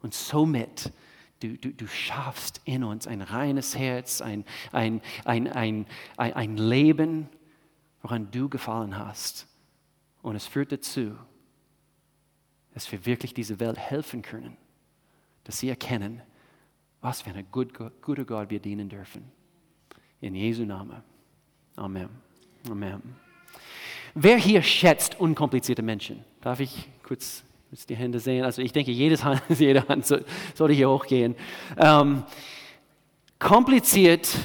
Und 0.00 0.14
somit 0.14 0.92
Du, 1.40 1.56
du, 1.56 1.72
du 1.72 1.86
schaffst 1.86 2.60
in 2.66 2.84
uns 2.84 3.06
ein 3.06 3.22
reines 3.22 3.76
Herz, 3.76 4.20
ein, 4.20 4.44
ein, 4.72 5.00
ein, 5.24 5.48
ein, 5.48 5.86
ein, 6.18 6.34
ein 6.34 6.56
Leben, 6.58 7.30
woran 8.02 8.30
du 8.30 8.50
gefallen 8.50 8.98
hast. 8.98 9.46
Und 10.20 10.36
es 10.36 10.46
führt 10.46 10.70
dazu, 10.70 11.16
dass 12.74 12.92
wir 12.92 13.06
wirklich 13.06 13.32
dieser 13.32 13.58
Welt 13.58 13.78
helfen 13.78 14.20
können, 14.20 14.58
dass 15.44 15.58
sie 15.58 15.70
erkennen, 15.70 16.20
was 17.00 17.22
für 17.22 17.30
ein 17.30 17.46
guter 17.50 18.24
Gott 18.24 18.50
wir 18.50 18.60
dienen 18.60 18.88
dürfen. 18.88 19.24
In 20.20 20.34
Jesu 20.34 20.64
Namen. 20.64 21.02
Amen. 21.76 22.08
Amen. 22.68 23.02
Wer 24.14 24.36
hier 24.36 24.62
schätzt 24.62 25.18
unkomplizierte 25.18 25.82
Menschen? 25.82 26.24
Darf 26.40 26.60
ich 26.60 26.88
kurz 27.02 27.42
die 27.88 27.96
Hände 27.96 28.18
sehen? 28.18 28.44
Also 28.44 28.60
ich 28.60 28.72
denke, 28.72 28.90
jedes 28.90 29.24
Hand, 29.24 29.40
jede 29.48 29.86
Hand 29.88 30.06
sollte 30.06 30.74
hier 30.74 30.90
hochgehen. 30.90 31.36
Ähm, 31.76 32.24
kompliziert 33.38 34.36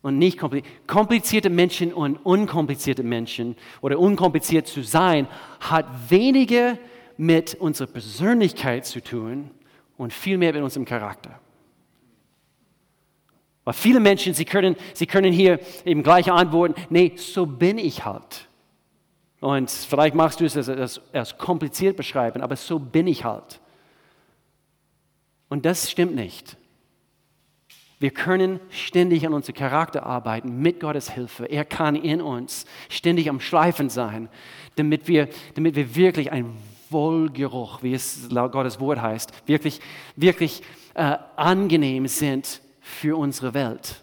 und 0.00 0.18
nicht 0.18 0.38
kompliziert. 0.38 0.88
Komplizierte 0.88 1.50
Menschen 1.50 1.92
und 1.92 2.16
unkomplizierte 2.16 3.02
Menschen 3.02 3.56
oder 3.82 3.98
unkompliziert 3.98 4.66
zu 4.66 4.82
sein, 4.82 5.28
hat 5.60 5.86
weniger 6.10 6.76
mit 7.16 7.54
unserer 7.54 7.88
Persönlichkeit 7.88 8.84
zu 8.86 9.02
tun 9.02 9.50
und 9.96 10.12
viel 10.12 10.38
mehr 10.38 10.52
mit 10.52 10.62
unserem 10.62 10.86
Charakter. 10.86 11.41
Weil 13.64 13.74
viele 13.74 14.00
Menschen, 14.00 14.34
sie 14.34 14.44
können, 14.44 14.76
sie 14.94 15.06
können 15.06 15.32
hier 15.32 15.60
eben 15.84 16.02
gleich 16.02 16.30
antworten, 16.30 16.74
nee, 16.90 17.12
so 17.16 17.46
bin 17.46 17.78
ich 17.78 18.04
halt. 18.04 18.48
Und 19.40 19.70
vielleicht 19.70 20.14
machst 20.14 20.40
du 20.40 20.44
es 20.44 21.00
als 21.12 21.38
kompliziert 21.38 21.96
beschreiben, 21.96 22.42
aber 22.42 22.56
so 22.56 22.78
bin 22.78 23.06
ich 23.06 23.24
halt. 23.24 23.60
Und 25.48 25.64
das 25.66 25.90
stimmt 25.90 26.14
nicht. 26.14 26.56
Wir 27.98 28.10
können 28.10 28.58
ständig 28.70 29.26
an 29.26 29.32
unserem 29.32 29.54
Charakter 29.54 30.04
arbeiten 30.04 30.60
mit 30.60 30.80
Gottes 30.80 31.10
Hilfe. 31.10 31.44
Er 31.44 31.64
kann 31.64 31.94
in 31.94 32.20
uns 32.20 32.66
ständig 32.88 33.28
am 33.28 33.38
Schleifen 33.38 33.90
sein, 33.90 34.28
damit 34.74 35.06
wir, 35.06 35.28
damit 35.54 35.76
wir 35.76 35.94
wirklich 35.94 36.32
ein 36.32 36.56
Wohlgeruch, 36.90 37.82
wie 37.82 37.94
es 37.94 38.28
laut 38.30 38.50
Gottes 38.50 38.80
Wort 38.80 39.00
heißt, 39.00 39.30
wirklich, 39.46 39.80
wirklich 40.16 40.62
äh, 40.94 41.16
angenehm 41.36 42.08
sind 42.08 42.60
für 42.82 43.16
unsere 43.16 43.54
Welt. 43.54 44.02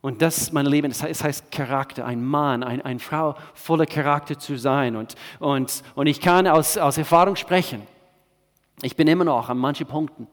Und 0.00 0.22
das, 0.22 0.52
meine 0.52 0.68
Lieben, 0.68 0.92
es 0.92 1.02
heißt, 1.02 1.50
Charakter, 1.50 2.06
ein 2.06 2.24
Mann, 2.24 2.62
ein, 2.62 2.80
eine 2.80 3.00
Frau 3.00 3.34
voller 3.54 3.86
Charakter 3.86 4.38
zu 4.38 4.56
sein. 4.56 4.94
Und, 4.94 5.16
und, 5.40 5.82
und 5.96 6.06
ich 6.06 6.20
kann 6.20 6.46
aus, 6.46 6.78
aus 6.78 6.96
Erfahrung 6.96 7.34
sprechen. 7.34 7.82
Ich 8.82 8.94
bin 8.94 9.08
immer 9.08 9.24
noch 9.24 9.48
an 9.48 9.58
manchen 9.58 9.86
Punkten, 9.86 10.28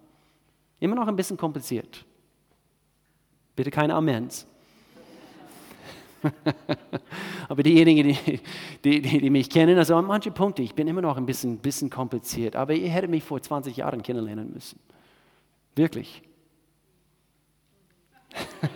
immer 0.80 0.96
noch 0.96 1.08
ein 1.08 1.16
bisschen 1.16 1.38
kompliziert. 1.38 2.06
Bitte 3.56 3.72
keine 3.72 3.96
Amens. 3.96 4.46
aber 7.50 7.64
diejenigen, 7.64 8.10
die, 8.10 8.40
die, 8.84 9.02
die, 9.02 9.22
die, 9.22 9.30
mich 9.30 9.50
kennen, 9.50 9.78
also 9.78 9.96
an 9.96 10.06
manchen 10.06 10.34
Punkten, 10.34 10.62
ich 10.62 10.76
bin 10.76 10.88
immer 10.88 11.02
noch 11.02 11.18
ein 11.18 11.26
bisschen, 11.26 11.58
bisschen 11.58 11.90
kompliziert. 11.90 12.56
Aber 12.56 12.74
ihr 12.74 12.90
hättet 12.90 13.10
mich 13.10 13.24
vor 13.24 13.42
20 13.42 13.76
Jahren 13.76 14.04
kennenlernen 14.04 14.54
müssen. 14.54 14.80
Wirklich. 15.76 16.22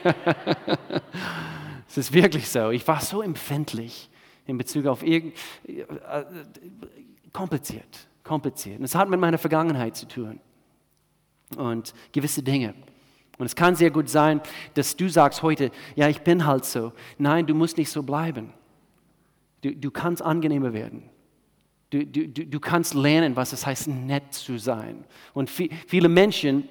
es 1.88 1.98
ist 1.98 2.14
wirklich 2.14 2.48
so. 2.50 2.70
Ich 2.70 2.88
war 2.88 3.02
so 3.02 3.22
empfindlich 3.22 4.10
in 4.46 4.58
Bezug 4.58 4.86
auf 4.86 5.04
irgend 5.04 5.34
äh, 5.66 5.84
kompliziert, 7.34 8.08
kompliziert. 8.24 8.80
Und 8.80 8.86
es 8.86 8.96
hat 8.96 9.10
mit 9.10 9.20
meiner 9.20 9.38
Vergangenheit 9.38 9.96
zu 9.96 10.08
tun 10.08 10.40
und 11.56 11.94
gewisse 12.12 12.44
Dinge. 12.44 12.74
Und 13.38 13.46
es 13.46 13.56
kann 13.56 13.76
sehr 13.76 13.92
gut 13.92 14.10
sein, 14.10 14.42
dass 14.74 14.96
du 14.96 15.10
sagst 15.10 15.44
heute, 15.44 15.72
ja, 15.96 16.10
ich 16.10 16.22
bin 16.22 16.46
halt 16.46 16.66
so. 16.66 16.94
Nein, 17.18 17.46
du 17.46 17.54
musst 17.54 17.78
nicht 17.78 17.92
so 17.92 18.02
bleiben. 18.02 18.52
Du, 19.62 19.76
du 19.76 19.92
kannst 19.92 20.22
angenehmer 20.22 20.74
werden. 20.74 21.10
Du, 21.90 22.06
du, 22.06 22.28
du 22.28 22.60
kannst 22.60 22.96
lernen, 22.96 23.36
was 23.36 23.54
es 23.54 23.66
heißt, 23.66 23.88
nett 23.88 24.34
zu 24.34 24.58
sein. 24.58 25.06
Und 25.34 25.50
viele 25.50 26.10
Menschen 26.10 26.68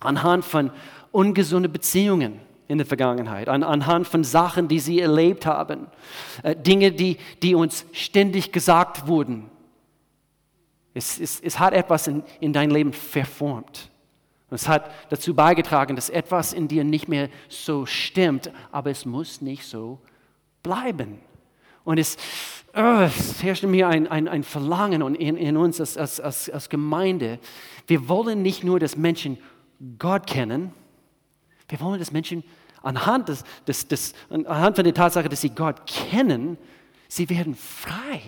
anhand 0.00 0.44
von 0.44 0.70
ungesunden 1.12 1.72
Beziehungen 1.72 2.40
in 2.68 2.78
der 2.78 2.86
Vergangenheit, 2.86 3.48
an, 3.48 3.62
anhand 3.62 4.08
von 4.08 4.24
Sachen, 4.24 4.68
die 4.68 4.80
sie 4.80 5.00
erlebt 5.00 5.46
haben, 5.46 5.86
äh, 6.42 6.56
Dinge, 6.56 6.92
die, 6.92 7.16
die 7.42 7.54
uns 7.54 7.86
ständig 7.92 8.52
gesagt 8.52 9.06
wurden. 9.06 9.48
Es, 10.94 11.20
es, 11.20 11.40
es 11.40 11.58
hat 11.58 11.74
etwas 11.74 12.08
in, 12.08 12.22
in 12.40 12.52
dein 12.52 12.70
Leben 12.70 12.92
verformt. 12.92 13.90
es 14.50 14.66
hat 14.66 14.90
dazu 15.10 15.34
beigetragen, 15.34 15.94
dass 15.94 16.10
etwas 16.10 16.52
in 16.52 16.68
dir 16.68 16.84
nicht 16.84 17.08
mehr 17.08 17.28
so 17.48 17.86
stimmt, 17.86 18.50
aber 18.72 18.90
es 18.90 19.04
muss 19.04 19.40
nicht 19.40 19.64
so 19.64 20.00
bleiben. 20.62 21.18
Und 21.84 21.98
es, 21.98 22.16
oh, 22.74 23.02
es 23.02 23.42
herrscht 23.42 23.62
mir 23.62 23.88
ein, 23.88 24.08
ein, 24.08 24.26
ein 24.26 24.42
Verlangen 24.42 25.14
in, 25.14 25.36
in 25.36 25.56
uns 25.56 25.80
als, 25.80 26.20
als, 26.20 26.50
als 26.50 26.68
Gemeinde. 26.68 27.38
Wir 27.86 28.08
wollen 28.08 28.42
nicht 28.42 28.64
nur, 28.64 28.80
dass 28.80 28.96
Menschen 28.96 29.38
Gott 29.98 30.26
kennen, 30.26 30.72
wir 31.68 31.80
wollen, 31.80 31.98
dass 31.98 32.12
Menschen 32.12 32.44
anhand, 32.82 33.28
des, 33.28 33.44
des, 33.66 33.88
des, 33.88 34.14
anhand 34.30 34.76
von 34.76 34.84
der 34.84 34.94
Tatsache, 34.94 35.28
dass 35.28 35.40
sie 35.40 35.50
Gott 35.50 35.86
kennen, 35.86 36.56
sie 37.08 37.28
werden 37.28 37.54
frei. 37.54 38.20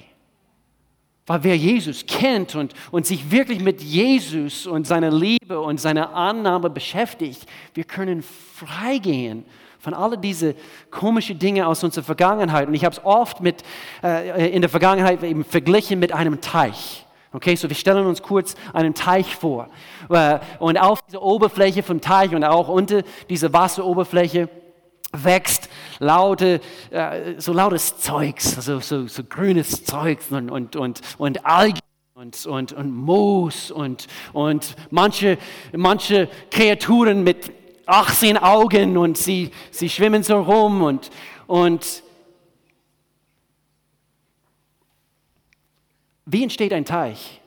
Weil 1.26 1.45
wer 1.45 1.57
Jesus 1.57 2.07
kennt 2.07 2.55
und, 2.55 2.73
und 2.90 3.07
sich 3.07 3.31
wirklich 3.31 3.61
mit 3.61 3.83
Jesus 3.83 4.67
und 4.67 4.87
seiner 4.87 5.11
Liebe 5.11 5.61
und 5.61 5.78
seiner 5.78 6.14
Annahme 6.14 6.71
beschäftigt, 6.71 7.47
wir 7.75 7.85
können 7.85 8.23
freigehen 8.23 9.45
von 9.78 9.95
all 9.95 10.17
diese 10.17 10.55
komischen 10.90 11.38
Dinge 11.38 11.67
aus 11.67 11.85
unserer 11.85 12.05
Vergangenheit. 12.05 12.67
Und 12.67 12.75
ich 12.75 12.85
habe 12.85 12.97
es 12.97 13.05
oft 13.05 13.40
mit, 13.40 13.62
äh, 14.02 14.50
in 14.50 14.62
der 14.62 14.71
Vergangenheit 14.71 15.23
eben 15.23 15.45
verglichen 15.45 16.00
mit 16.00 16.12
einem 16.12 16.40
Teich. 16.40 17.07
Okay, 17.32 17.56
so 17.56 17.68
wir 17.68 17.76
stellen 17.76 18.06
uns 18.06 18.23
kurz 18.23 18.54
einen 18.73 18.94
Teich 18.94 19.37
vor. 19.37 19.68
Äh, 20.08 20.38
und 20.58 20.78
auf 20.78 21.02
dieser 21.02 21.20
Oberfläche 21.20 21.82
vom 21.82 22.00
Teich 22.00 22.35
und 22.35 22.42
auch 22.42 22.68
unter 22.68 23.02
dieser 23.28 23.52
Wasseroberfläche 23.52 24.49
wächst 25.12 25.68
laute, 25.99 26.61
äh, 26.90 27.35
so 27.38 27.52
lautes 27.52 27.99
Zeugs, 27.99 28.56
also 28.56 28.80
so, 28.80 29.06
so 29.06 29.25
grünes 29.25 29.85
Zeugs 29.85 30.30
und, 30.30 30.50
und, 30.50 30.76
und, 30.76 31.00
und 31.18 31.44
Algen 31.44 31.80
und, 32.14 32.47
und, 32.47 32.73
und 32.73 32.94
Moos 32.94 33.70
und, 33.70 34.06
und 34.32 34.75
manche, 34.90 35.38
manche 35.73 36.28
Kreaturen 36.50 37.25
mit 37.25 37.52
18 37.87 38.38
Augen 38.38 38.97
und 38.97 39.16
sie, 39.16 39.50
sie 39.70 39.88
schwimmen 39.88 40.23
so 40.23 40.40
rum 40.40 40.82
und, 40.82 41.11
und 41.47 42.02
wie 46.30 46.42
entsteht 46.42 46.75
ein 46.75 46.85
Teich? 46.85 47.40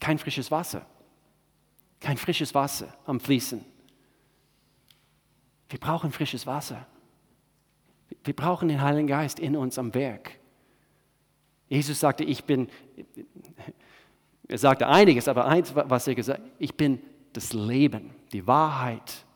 Kein 0.00 0.18
frisches 0.18 0.50
Wasser. 0.50 0.86
Kein 2.00 2.16
frisches 2.16 2.54
Wasser 2.54 2.88
am 3.04 3.20
Fließen. 3.20 3.62
Wir 5.68 5.78
brauchen 5.78 6.10
frisches 6.10 6.46
Wasser. 6.46 6.86
Wir 8.24 8.34
brauchen 8.34 8.68
den 8.68 8.80
Heiligen 8.80 9.06
Geist 9.06 9.38
in 9.38 9.54
uns 9.54 9.78
am 9.78 9.92
Werk. 9.92 10.38
Jesus 11.68 12.00
sagte, 12.00 12.24
ich 12.24 12.44
bin, 12.44 12.68
er 14.48 14.58
sagte 14.58 14.86
einiges, 14.86 15.28
aber 15.28 15.46
eins, 15.46 15.74
was 15.74 16.08
er 16.08 16.14
gesagt 16.14 16.40
hat, 16.40 16.50
ich 16.58 16.74
bin 16.74 17.02
das 17.34 17.52
Leben, 17.52 18.14
die 18.32 18.46
Wahrheit, 18.46 19.26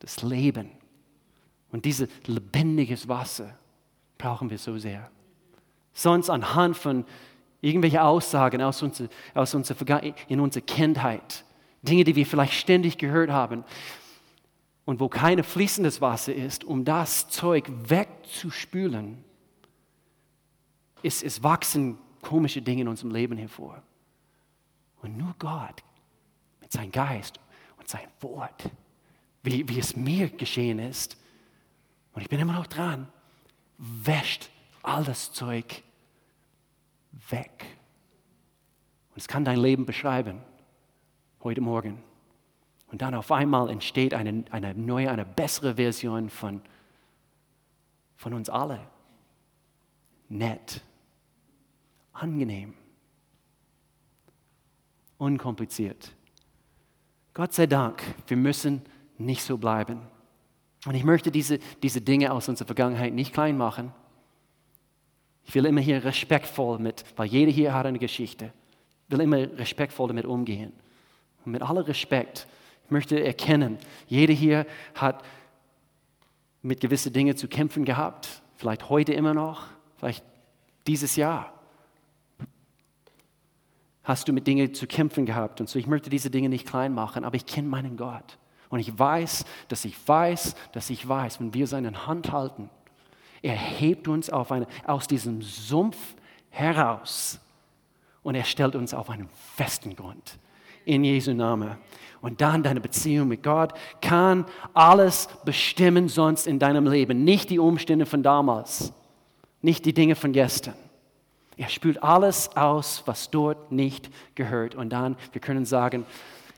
das 0.00 0.22
Leben. 0.22 0.72
Und 1.70 1.86
dieses 1.86 2.10
lebendiges 2.26 3.08
Wasser 3.08 3.56
brauchen 4.18 4.50
wir 4.50 4.58
so 4.58 4.76
sehr. 4.76 5.10
Sonst 5.94 6.28
anhand 6.28 6.76
von 6.76 7.06
irgendwelchen 7.62 8.00
Aussagen 8.00 8.60
aus 8.60 8.82
unserer, 8.82 9.08
aus 9.32 9.54
unserer 9.54 10.02
in 10.28 10.40
unserer 10.40 10.64
Kindheit, 10.64 11.44
Dinge, 11.80 12.04
die 12.04 12.14
wir 12.14 12.26
vielleicht 12.26 12.52
ständig 12.52 12.98
gehört 12.98 13.30
haben, 13.30 13.64
und 14.84 15.00
wo 15.00 15.08
kein 15.08 15.42
fließendes 15.42 16.00
Wasser 16.00 16.34
ist, 16.34 16.64
um 16.64 16.84
das 16.84 17.28
Zeug 17.28 17.70
wegzuspülen, 17.88 19.24
ist, 21.02 21.22
es 21.22 21.42
wachsen 21.42 21.98
komische 22.20 22.60
Dinge 22.60 22.82
in 22.82 22.88
unserem 22.88 23.12
Leben 23.12 23.38
hervor. 23.38 23.82
Und 25.00 25.16
nur 25.16 25.34
Gott 25.38 25.82
mit 26.60 26.72
seinem 26.72 26.90
Geist 26.90 27.38
und 27.78 27.88
seinem 27.88 28.10
Wort, 28.20 28.70
wie, 29.44 29.68
wie 29.68 29.78
es 29.78 29.96
mir 29.96 30.28
geschehen 30.28 30.78
ist, 30.78 31.16
und 32.12 32.22
ich 32.22 32.28
bin 32.28 32.40
immer 32.40 32.52
noch 32.52 32.66
dran, 32.66 33.08
wäscht 33.78 34.50
all 34.82 35.04
das 35.04 35.32
Zeug 35.32 35.82
weg. 37.30 37.66
Und 39.10 39.18
es 39.18 39.28
kann 39.28 39.44
dein 39.44 39.58
Leben 39.58 39.86
beschreiben, 39.86 40.40
heute 41.42 41.60
Morgen. 41.60 42.02
Und 42.92 43.02
dann 43.02 43.14
auf 43.14 43.32
einmal 43.32 43.70
entsteht 43.70 44.14
eine, 44.14 44.44
eine 44.50 44.74
neue, 44.74 45.10
eine 45.10 45.24
bessere 45.24 45.76
Version 45.76 46.28
von, 46.28 46.60
von 48.16 48.34
uns 48.34 48.50
alle. 48.50 48.80
Nett, 50.28 50.82
angenehm, 52.12 52.74
unkompliziert. 55.18 56.14
Gott 57.34 57.52
sei 57.54 57.66
Dank, 57.66 58.02
wir 58.26 58.36
müssen 58.36 58.82
nicht 59.18 59.42
so 59.42 59.56
bleiben. 59.56 60.00
Und 60.86 60.94
ich 60.94 61.04
möchte 61.04 61.30
diese, 61.30 61.58
diese 61.82 62.00
Dinge 62.00 62.32
aus 62.32 62.48
unserer 62.48 62.66
Vergangenheit 62.66 63.14
nicht 63.14 63.32
klein 63.32 63.56
machen. 63.56 63.92
Ich 65.44 65.54
will 65.54 65.66
immer 65.66 65.80
hier 65.80 66.04
respektvoll 66.04 66.78
mit, 66.78 67.04
weil 67.16 67.26
jeder 67.26 67.50
hier 67.50 67.74
hat 67.74 67.86
eine 67.86 67.98
Geschichte, 67.98 68.52
will 69.08 69.20
immer 69.20 69.38
respektvoll 69.58 70.08
damit 70.08 70.24
umgehen. 70.24 70.72
Und 71.44 71.52
mit 71.52 71.62
aller 71.62 71.86
Respekt 71.86 72.46
möchte 72.88 73.22
erkennen, 73.22 73.78
jeder 74.06 74.32
hier 74.32 74.66
hat 74.94 75.24
mit 76.62 76.80
gewissen 76.80 77.12
Dingen 77.12 77.36
zu 77.36 77.48
kämpfen 77.48 77.84
gehabt. 77.84 78.42
Vielleicht 78.56 78.88
heute 78.88 79.12
immer 79.12 79.34
noch, 79.34 79.64
vielleicht 79.96 80.24
dieses 80.86 81.16
Jahr. 81.16 81.52
Hast 84.04 84.28
du 84.28 84.32
mit 84.32 84.46
Dingen 84.46 84.74
zu 84.74 84.86
kämpfen 84.86 85.26
gehabt. 85.26 85.60
Und 85.60 85.68
so, 85.68 85.78
ich 85.78 85.86
möchte 85.86 86.10
diese 86.10 86.30
Dinge 86.30 86.48
nicht 86.48 86.66
klein 86.66 86.92
machen, 86.92 87.24
aber 87.24 87.36
ich 87.36 87.46
kenne 87.46 87.68
meinen 87.68 87.96
Gott. 87.96 88.38
Und 88.68 88.80
ich 88.80 88.98
weiß, 88.98 89.44
dass 89.68 89.84
ich 89.84 89.96
weiß, 90.08 90.54
dass 90.72 90.90
ich 90.90 91.06
weiß, 91.06 91.40
wenn 91.40 91.54
wir 91.54 91.66
seine 91.66 92.06
Hand 92.06 92.32
halten, 92.32 92.70
er 93.42 93.56
hebt 93.56 94.08
uns 94.08 94.30
eine, 94.30 94.66
aus 94.84 95.06
diesem 95.06 95.42
Sumpf 95.42 95.96
heraus 96.50 97.40
und 98.22 98.36
er 98.36 98.44
stellt 98.44 98.76
uns 98.76 98.94
auf 98.94 99.10
einen 99.10 99.28
festen 99.56 99.96
Grund. 99.96 100.38
In 100.84 101.04
Jesu 101.04 101.32
Namen 101.32 101.76
und 102.20 102.40
dann 102.40 102.62
deine 102.62 102.80
Beziehung 102.80 103.28
mit 103.28 103.42
Gott 103.42 103.72
kann 104.00 104.46
alles 104.74 105.28
bestimmen 105.44 106.08
sonst 106.08 106.46
in 106.46 106.58
deinem 106.58 106.86
Leben. 106.86 107.24
Nicht 107.24 107.50
die 107.50 107.58
Umstände 107.58 108.06
von 108.06 108.22
damals, 108.22 108.92
nicht 109.60 109.84
die 109.84 109.92
Dinge 109.92 110.14
von 110.14 110.32
gestern. 110.32 110.74
Er 111.56 111.68
spült 111.68 112.02
alles 112.02 112.56
aus, 112.56 113.02
was 113.06 113.30
dort 113.30 113.70
nicht 113.70 114.10
gehört. 114.34 114.74
Und 114.74 114.90
dann, 114.90 115.16
wir 115.32 115.40
können 115.40 115.64
sagen, 115.64 116.06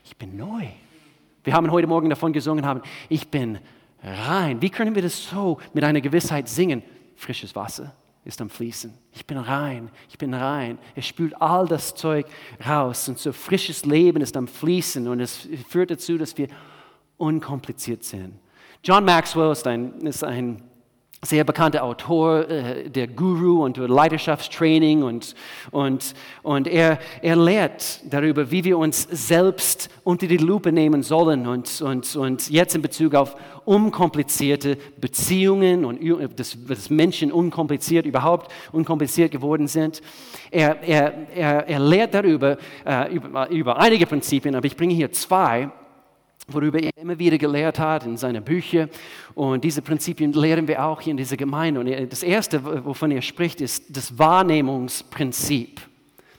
ich 0.03 0.15
bin 0.17 0.37
neu. 0.37 0.65
Wir 1.43 1.53
haben 1.53 1.69
heute 1.69 1.87
Morgen 1.87 2.09
davon 2.09 2.33
gesungen, 2.33 2.65
haben, 2.65 2.81
ich 3.09 3.27
bin 3.27 3.59
rein. 4.05 4.61
Wie 4.61 4.69
können 4.69 4.95
wir 4.95 5.01
das 5.01 5.29
so 5.29 5.59
mit 5.73 5.83
einer 5.83 6.01
Gewissheit 6.01 6.47
singen? 6.47 6.83
Frisches 7.15 7.55
Wasser 7.55 7.95
ist 8.23 8.41
am 8.41 8.49
Fließen. 8.49 8.93
Ich 9.13 9.25
bin 9.25 9.37
rein, 9.37 9.89
ich 10.09 10.17
bin 10.17 10.33
rein. 10.33 10.77
Er 10.95 11.01
spült 11.01 11.39
all 11.41 11.67
das 11.67 11.95
Zeug 11.95 12.25
raus 12.67 13.07
und 13.07 13.19
so 13.19 13.31
frisches 13.31 13.85
Leben 13.85 14.21
ist 14.21 14.35
am 14.35 14.47
Fließen 14.47 15.07
und 15.07 15.19
es 15.19 15.47
führt 15.69 15.91
dazu, 15.91 16.17
dass 16.17 16.37
wir 16.37 16.47
unkompliziert 17.17 18.03
sind. 18.03 18.33
John 18.83 19.05
Maxwell 19.05 19.51
ist 19.51 19.65
ein, 19.67 20.01
ist 20.01 20.23
ein 20.23 20.63
sehr 21.25 21.43
bekannter 21.43 21.83
Autor, 21.83 22.49
äh, 22.49 22.89
der 22.89 23.07
Guru 23.07 23.63
und 23.63 23.77
Leidenschaftstraining 23.77 25.03
und, 25.03 25.35
und, 25.71 26.13
und 26.43 26.67
er, 26.67 26.99
er 27.21 27.35
lehrt 27.35 28.01
darüber, 28.09 28.51
wie 28.51 28.63
wir 28.63 28.77
uns 28.77 29.07
selbst 29.11 29.89
unter 30.03 30.27
die 30.27 30.37
Lupe 30.37 30.71
nehmen 30.71 31.03
sollen 31.03 31.47
und, 31.47 31.81
und, 31.81 32.15
und 32.15 32.49
jetzt 32.49 32.75
in 32.75 32.81
Bezug 32.81 33.15
auf 33.15 33.35
unkomplizierte 33.65 34.77
Beziehungen 34.97 35.85
und 35.85 35.99
dass, 36.39 36.57
dass 36.67 36.89
Menschen 36.89 37.31
unkompliziert 37.31 38.05
überhaupt 38.05 38.51
unkompliziert 38.71 39.31
geworden 39.31 39.67
sind. 39.67 40.01
Er, 40.51 40.81
er, 40.83 41.27
er, 41.35 41.67
er 41.67 41.79
lehrt 41.79 42.13
darüber 42.13 42.57
äh, 42.85 43.13
über, 43.13 43.49
über 43.49 43.77
einige 43.77 44.05
Prinzipien, 44.05 44.55
aber 44.55 44.67
ich 44.67 44.77
bringe 44.77 44.93
hier 44.93 45.11
zwei 45.11 45.71
worüber 46.47 46.79
er 46.81 46.91
immer 46.97 47.17
wieder 47.17 47.37
gelehrt 47.37 47.79
hat 47.79 48.05
in 48.05 48.17
seinen 48.17 48.43
Büchern. 48.43 48.89
Und 49.33 49.63
diese 49.63 49.81
Prinzipien 49.81 50.33
lehren 50.33 50.67
wir 50.67 50.85
auch 50.85 51.01
hier 51.01 51.11
in 51.11 51.17
dieser 51.17 51.37
Gemeinde. 51.37 51.79
Und 51.79 52.11
das 52.11 52.23
Erste, 52.23 52.85
wovon 52.85 53.11
er 53.11 53.21
spricht, 53.21 53.61
ist 53.61 53.95
das 53.95 54.17
Wahrnehmungsprinzip. 54.17 55.81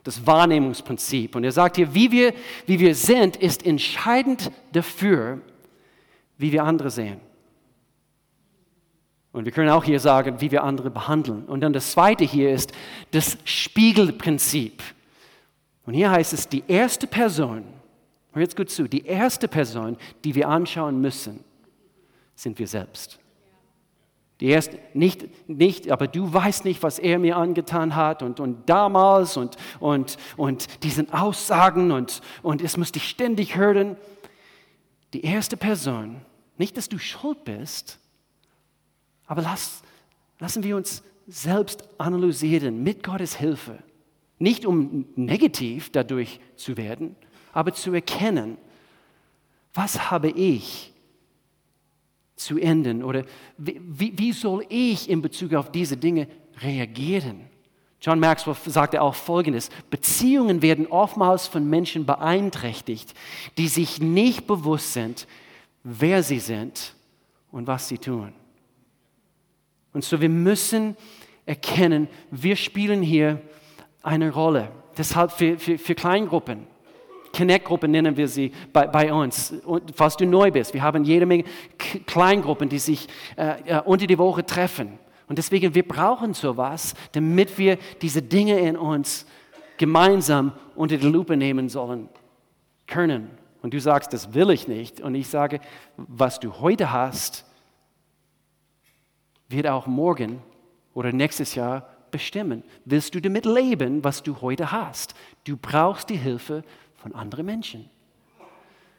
Das 0.04 0.24
Wahrnehmungsprinzip. 0.24 1.34
Und 1.34 1.44
er 1.44 1.52
sagt 1.52 1.76
hier, 1.76 1.92
wie 1.92 2.12
wir, 2.12 2.32
wie 2.66 2.78
wir 2.78 2.94
sind, 2.94 3.36
ist 3.36 3.66
entscheidend 3.66 4.52
dafür, 4.72 5.40
wie 6.38 6.52
wir 6.52 6.62
andere 6.64 6.90
sehen. 6.90 7.20
Und 9.32 9.44
wir 9.44 9.52
können 9.52 9.68
auch 9.68 9.84
hier 9.84 10.00
sagen, 10.00 10.40
wie 10.40 10.50
wir 10.50 10.64
andere 10.64 10.90
behandeln. 10.90 11.44
Und 11.44 11.60
dann 11.60 11.72
das 11.72 11.90
Zweite 11.90 12.24
hier 12.24 12.52
ist 12.52 12.72
das 13.10 13.36
Spiegelprinzip. 13.44 14.82
Und 15.84 15.94
hier 15.94 16.10
heißt 16.10 16.32
es, 16.32 16.48
die 16.48 16.64
erste 16.66 17.06
Person, 17.06 17.64
Hör 18.36 18.42
jetzt 18.42 18.54
gut 18.54 18.68
zu. 18.68 18.86
Die 18.86 19.06
erste 19.06 19.48
Person, 19.48 19.96
die 20.22 20.34
wir 20.34 20.50
anschauen 20.50 21.00
müssen, 21.00 21.42
sind 22.34 22.58
wir 22.58 22.66
selbst. 22.66 23.18
Die 24.40 24.48
erste, 24.48 24.78
nicht, 24.92 25.48
nicht, 25.48 25.90
aber 25.90 26.06
du 26.06 26.30
weißt 26.30 26.66
nicht, 26.66 26.82
was 26.82 26.98
er 26.98 27.18
mir 27.18 27.38
angetan 27.38 27.96
hat 27.96 28.22
und, 28.22 28.38
und 28.38 28.68
damals 28.68 29.38
und, 29.38 29.56
und, 29.80 30.18
und 30.36 30.84
diesen 30.84 31.10
Aussagen 31.14 31.92
und, 31.92 32.20
und 32.42 32.60
es 32.60 32.76
muss 32.76 32.92
dich 32.92 33.08
ständig 33.08 33.56
hören. 33.56 33.96
Die 35.14 35.24
erste 35.24 35.56
Person, 35.56 36.20
nicht, 36.58 36.76
dass 36.76 36.90
du 36.90 36.98
schuld 36.98 37.42
bist, 37.44 37.98
aber 39.26 39.40
lass, 39.40 39.80
lassen 40.40 40.62
wir 40.62 40.76
uns 40.76 41.02
selbst 41.26 41.88
analysieren 41.96 42.82
mit 42.82 43.02
Gottes 43.02 43.34
Hilfe. 43.34 43.78
Nicht 44.38 44.66
um 44.66 45.06
negativ 45.16 45.90
dadurch 45.90 46.38
zu 46.56 46.76
werden, 46.76 47.16
aber 47.56 47.72
zu 47.72 47.94
erkennen, 47.94 48.58
was 49.72 50.10
habe 50.10 50.28
ich 50.28 50.92
zu 52.36 52.58
ändern 52.58 53.02
oder 53.02 53.24
wie, 53.56 54.12
wie 54.14 54.32
soll 54.32 54.66
ich 54.68 55.08
in 55.08 55.22
Bezug 55.22 55.54
auf 55.54 55.72
diese 55.72 55.96
Dinge 55.96 56.28
reagieren? 56.60 57.40
John 58.02 58.20
Maxwell 58.20 58.54
sagte 58.66 59.00
auch 59.00 59.14
Folgendes, 59.14 59.70
Beziehungen 59.88 60.60
werden 60.60 60.86
oftmals 60.86 61.46
von 61.46 61.66
Menschen 61.66 62.04
beeinträchtigt, 62.04 63.14
die 63.56 63.68
sich 63.68 64.02
nicht 64.02 64.46
bewusst 64.46 64.92
sind, 64.92 65.26
wer 65.82 66.22
sie 66.22 66.40
sind 66.40 66.94
und 67.50 67.66
was 67.66 67.88
sie 67.88 67.96
tun. 67.96 68.34
Und 69.94 70.04
so 70.04 70.20
wir 70.20 70.28
müssen 70.28 70.94
erkennen, 71.46 72.08
wir 72.30 72.56
spielen 72.56 73.00
hier 73.00 73.40
eine 74.02 74.30
Rolle. 74.30 74.70
Deshalb 74.98 75.32
für, 75.32 75.58
für, 75.58 75.78
für 75.78 75.94
Kleingruppen 75.94 76.75
Connect-Gruppen 77.36 77.90
nennen 77.90 78.16
wir 78.16 78.28
sie 78.28 78.52
bei, 78.72 78.86
bei, 78.86 79.12
uns. 79.12 79.52
Und 79.64 79.92
falls 79.94 80.16
du 80.16 80.26
neu 80.26 80.50
bist, 80.50 80.72
wir 80.72 80.82
haben 80.82 81.04
jede 81.04 81.26
Menge 81.26 81.44
Kleingruppen, 82.06 82.68
die 82.68 82.78
sich 82.78 83.08
äh, 83.36 83.76
äh, 83.78 83.80
unter 83.84 84.06
die 84.06 84.18
Woche 84.18 84.44
treffen. 84.44 84.98
Und 85.28 85.38
deswegen, 85.38 85.74
wir 85.74 85.86
brauchen 85.86 86.34
sowas, 86.34 86.94
damit 87.12 87.58
wir 87.58 87.78
diese 88.00 88.22
Dinge 88.22 88.58
in 88.60 88.76
uns 88.76 89.26
gemeinsam 89.76 90.52
unter 90.74 90.96
die 90.96 91.06
Lupe 91.06 91.36
nehmen 91.36 91.68
sollen 91.68 92.08
können. 92.86 93.30
Und 93.62 93.74
du 93.74 93.80
sagst, 93.80 94.12
das 94.12 94.32
will 94.32 94.50
ich 94.50 94.68
nicht. 94.68 95.00
Und 95.00 95.14
ich 95.14 95.28
sage, 95.28 95.60
was 95.96 96.38
du 96.38 96.60
heute 96.60 96.92
hast, 96.92 97.44
wird 99.48 99.66
auch 99.66 99.86
morgen 99.86 100.40
oder 100.94 101.12
nächstes 101.12 101.54
Jahr 101.54 101.88
bestimmen. 102.10 102.62
Willst 102.84 103.14
du 103.14 103.20
damit 103.20 103.44
leben, 103.44 104.04
was 104.04 104.22
du 104.22 104.40
heute 104.40 104.72
hast? 104.72 105.14
Du 105.44 105.56
brauchst 105.56 106.08
die 106.08 106.16
Hilfe 106.16 106.62
von 107.06 107.14
anderen 107.14 107.46
Menschen. 107.46 107.88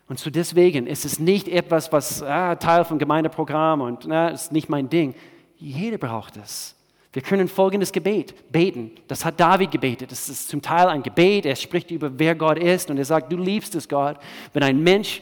Und 0.08 0.18
so 0.18 0.30
deswegen 0.30 0.88
ist 0.88 1.04
es 1.04 1.20
nicht 1.20 1.50
etwas, 1.50 1.92
was 1.92 2.24
ah, 2.24 2.56
Teil 2.56 2.86
vom 2.86 3.00
Gemeindeprogramm 3.00 3.82
und 3.82 4.06
na, 4.08 4.30
ist 4.30 4.54
nicht 4.54 4.70
mein 4.70 4.90
Ding. 4.90 5.14
Jeder 5.58 5.98
braucht 5.98 6.38
es. 6.38 6.74
Wir 7.12 7.22
können 7.22 7.50
folgendes 7.50 7.92
Gebet 7.92 8.50
beten. 8.50 8.92
Das 9.10 9.26
hat 9.26 9.38
David 9.42 9.72
gebetet. 9.72 10.10
Das 10.14 10.30
ist 10.30 10.48
zum 10.48 10.62
Teil 10.62 10.88
ein 10.88 11.04
Gebet. 11.04 11.46
Er 11.46 11.58
spricht 11.58 11.92
über, 11.92 12.18
wer 12.18 12.34
Gott 12.36 12.60
ist 12.60 12.90
und 12.90 12.98
er 12.98 13.04
sagt, 13.04 13.30
du 13.30 13.36
liebst 13.36 13.76
es, 13.76 13.90
Gott, 13.90 14.18
wenn 14.54 14.64
ein 14.64 14.82
Mensch 14.82 15.22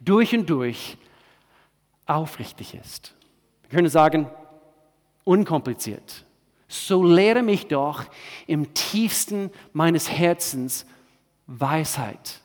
durch 0.00 0.34
und 0.34 0.48
durch 0.48 0.96
aufrichtig 2.06 2.74
ist. 2.74 3.14
Wir 3.68 3.76
können 3.76 3.90
sagen, 3.90 4.26
unkompliziert. 5.24 6.24
So 6.66 7.04
lehre 7.04 7.42
mich 7.42 7.66
doch 7.66 8.04
im 8.46 8.72
tiefsten 8.72 9.50
meines 9.74 10.10
Herzens 10.10 10.86
Weisheit. 11.60 12.40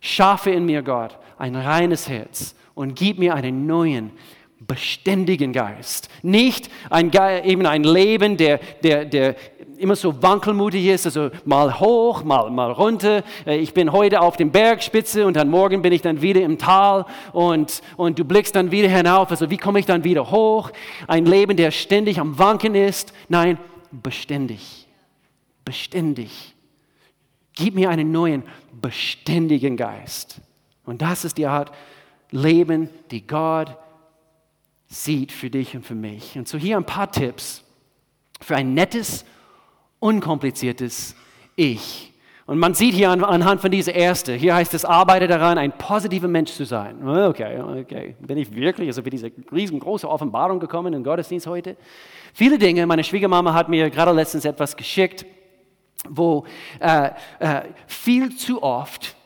Schaffe 0.00 0.50
in 0.50 0.64
mir, 0.66 0.82
Gott, 0.82 1.18
ein 1.38 1.56
reines 1.56 2.08
Herz 2.08 2.54
und 2.74 2.94
gib 2.94 3.18
mir 3.18 3.34
einen 3.34 3.66
neuen, 3.66 4.12
beständigen 4.60 5.52
Geist. 5.52 6.08
Nicht 6.22 6.68
ein, 6.90 7.12
eben 7.44 7.64
ein 7.64 7.84
Leben, 7.84 8.36
der, 8.36 8.58
der, 8.82 9.04
der 9.04 9.36
immer 9.78 9.94
so 9.94 10.20
wankelmutig 10.22 10.86
ist, 10.86 11.06
also 11.06 11.30
mal 11.44 11.78
hoch, 11.78 12.24
mal, 12.24 12.50
mal 12.50 12.72
runter. 12.72 13.22
Äh, 13.46 13.58
ich 13.58 13.72
bin 13.72 13.92
heute 13.92 14.20
auf 14.20 14.36
dem 14.36 14.50
Bergspitze 14.50 15.26
und 15.26 15.36
dann 15.36 15.48
morgen 15.48 15.82
bin 15.82 15.92
ich 15.92 16.02
dann 16.02 16.20
wieder 16.20 16.42
im 16.42 16.58
Tal 16.58 17.06
und, 17.32 17.82
und 17.96 18.18
du 18.18 18.24
blickst 18.24 18.56
dann 18.56 18.70
wieder 18.70 18.88
hinauf. 18.88 19.30
Also 19.30 19.48
wie 19.50 19.56
komme 19.56 19.78
ich 19.78 19.86
dann 19.86 20.04
wieder 20.04 20.30
hoch? 20.30 20.70
Ein 21.06 21.26
Leben, 21.26 21.56
der 21.56 21.70
ständig 21.70 22.18
am 22.18 22.38
Wanken 22.38 22.74
ist. 22.74 23.12
Nein, 23.28 23.58
beständig. 23.92 24.86
Beständig. 25.64 26.57
Gib 27.58 27.74
mir 27.74 27.90
einen 27.90 28.12
neuen, 28.12 28.44
beständigen 28.80 29.76
Geist. 29.76 30.40
Und 30.84 31.02
das 31.02 31.24
ist 31.24 31.38
die 31.38 31.46
Art 31.46 31.72
Leben, 32.30 32.88
die 33.10 33.26
Gott 33.26 33.76
sieht 34.86 35.32
für 35.32 35.50
dich 35.50 35.74
und 35.74 35.84
für 35.84 35.96
mich. 35.96 36.38
Und 36.38 36.46
so 36.46 36.56
hier 36.56 36.76
ein 36.76 36.84
paar 36.84 37.10
Tipps 37.10 37.64
für 38.40 38.54
ein 38.54 38.74
nettes, 38.74 39.24
unkompliziertes 39.98 41.16
Ich. 41.56 42.14
Und 42.46 42.60
man 42.60 42.74
sieht 42.74 42.94
hier 42.94 43.10
anhand 43.10 43.60
von 43.60 43.72
dieser 43.72 43.92
erste, 43.92 44.34
hier 44.34 44.54
heißt 44.54 44.72
es, 44.72 44.84
arbeite 44.84 45.26
daran, 45.26 45.58
ein 45.58 45.72
positiver 45.72 46.28
Mensch 46.28 46.52
zu 46.52 46.64
sein. 46.64 47.06
Okay, 47.06 47.60
okay. 47.60 48.14
Bin 48.20 48.38
ich 48.38 48.54
wirklich 48.54 48.88
also 48.88 49.02
für 49.02 49.10
diese 49.10 49.32
riesengroße 49.52 50.08
Offenbarung 50.08 50.60
gekommen 50.60 50.94
im 50.94 51.02
Gottesdienst 51.02 51.48
heute? 51.48 51.76
Viele 52.32 52.56
Dinge, 52.56 52.86
meine 52.86 53.02
Schwiegermama 53.02 53.52
hat 53.52 53.68
mir 53.68 53.90
gerade 53.90 54.12
letztens 54.12 54.44
etwas 54.44 54.76
geschickt, 54.76 55.26
wo 56.08 56.46
äh, 56.80 57.10
äh, 57.40 57.62
viel 57.86 58.36
zu 58.36 58.62
oft 58.62 59.16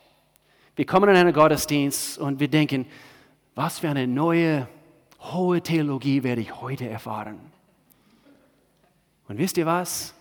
wir 0.75 0.85
kommen 0.85 1.09
in 1.09 1.15
einen 1.15 1.33
Gottesdienst 1.33 2.17
und 2.17 2.39
wir 2.39 2.47
denken, 2.47 2.87
was 3.53 3.79
für 3.79 3.89
eine 3.89 4.07
neue, 4.07 4.67
hohe 5.19 5.61
Theologie 5.61 6.23
werde 6.23 6.41
ich 6.41 6.61
heute 6.61 6.89
erfahren. 6.89 7.39
Und 9.27 9.37
wisst 9.37 9.57
ihr 9.57 9.67
was? 9.67 10.15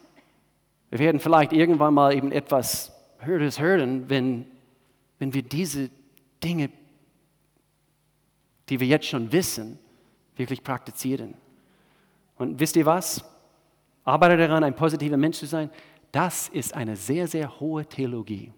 Wir 0.91 0.99
werden 0.99 1.21
vielleicht 1.21 1.55
irgendwann 1.55 1.95
mal 1.95 2.15
eben 2.15 2.33
etwas 2.33 2.93
Hörtes 3.19 3.59
hören, 3.59 4.11
wenn, 4.11 4.47
wenn 5.19 5.33
wir 5.33 5.43
diese 5.43 5.88
Dinge, 6.45 6.69
die 8.69 8.79
wir 8.79 8.87
jetzt 8.87 9.07
schon 9.07 9.33
wissen, 9.33 9.79
wirklich 10.37 10.62
praktizieren. 10.62 11.33
Und 12.37 12.61
wisst 12.61 12.77
ihr 12.77 12.85
was? 12.85 13.25
Arbeite 14.05 14.37
daran, 14.37 14.65
ein 14.65 14.77
positiver 14.77 15.17
Mensch 15.17 15.38
zu 15.38 15.47
sein. 15.47 15.71
Das 16.12 16.48
ist 16.48 16.75
eine 16.75 16.94
sehr, 16.94 17.27
sehr 17.27 17.59
hohe 17.59 17.87
Theologie. 17.87 18.53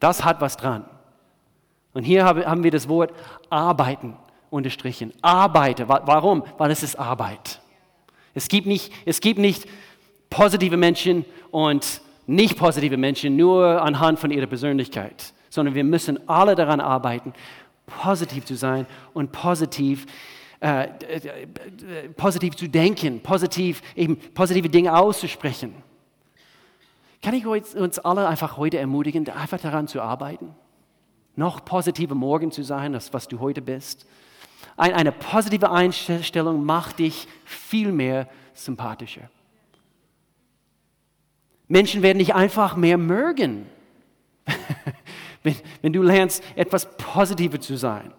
Das 0.00 0.24
hat 0.24 0.40
was 0.40 0.56
dran. 0.56 0.84
Und 1.94 2.02
hier 2.02 2.24
haben 2.24 2.64
wir 2.64 2.70
das 2.72 2.88
Wort 2.88 3.12
arbeiten 3.48 4.16
unterstrichen. 4.50 5.12
Arbeite. 5.22 5.88
Warum? 5.88 6.42
Weil 6.58 6.72
es 6.72 6.82
ist 6.82 6.96
Arbeit. 6.96 7.60
Es 8.34 8.48
gibt 8.48 8.66
nicht, 8.66 8.92
es 9.04 9.20
gibt 9.20 9.38
nicht 9.38 9.66
positive 10.28 10.76
Menschen 10.76 11.24
und 11.50 12.00
nicht 12.26 12.56
positive 12.56 12.96
Menschen 12.96 13.36
nur 13.36 13.80
anhand 13.82 14.18
von 14.18 14.30
ihrer 14.30 14.46
Persönlichkeit, 14.46 15.32
sondern 15.50 15.74
wir 15.74 15.84
müssen 15.84 16.28
alle 16.28 16.54
daran 16.54 16.80
arbeiten, 16.80 17.32
positiv 17.86 18.44
zu 18.44 18.56
sein 18.56 18.86
und 19.12 19.32
positiv, 19.32 20.06
äh, 20.60 20.84
äh, 20.84 22.08
positiv 22.16 22.56
zu 22.56 22.68
denken, 22.68 23.20
positiv, 23.20 23.82
eben 23.94 24.16
positive 24.16 24.68
Dinge 24.68 24.96
auszusprechen. 24.96 25.74
Kann 27.22 27.34
ich 27.34 27.46
uns 27.46 27.98
alle 28.00 28.26
einfach 28.26 28.56
heute 28.56 28.78
ermutigen, 28.78 29.28
einfach 29.28 29.60
daran 29.60 29.86
zu 29.86 30.02
arbeiten? 30.02 30.54
Noch 31.36 31.64
positiver 31.64 32.16
morgen 32.16 32.50
zu 32.50 32.64
sein, 32.64 32.94
als 32.94 33.12
was 33.12 33.28
du 33.28 33.38
heute 33.38 33.62
bist? 33.62 34.06
Eine 34.76 35.12
positive 35.12 35.70
Einstellung 35.70 36.64
macht 36.64 36.98
dich 36.98 37.28
viel 37.44 37.92
mehr 37.92 38.28
sympathischer. 38.54 39.30
Menschen 41.68 42.02
werden 42.02 42.18
dich 42.18 42.34
einfach 42.34 42.76
mehr 42.76 42.98
mögen, 42.98 43.66
wenn, 45.42 45.56
wenn 45.80 45.92
du 45.92 46.02
lernst, 46.02 46.42
etwas 46.56 46.96
positiver 46.96 47.60
zu 47.60 47.76
sein. 47.76 48.12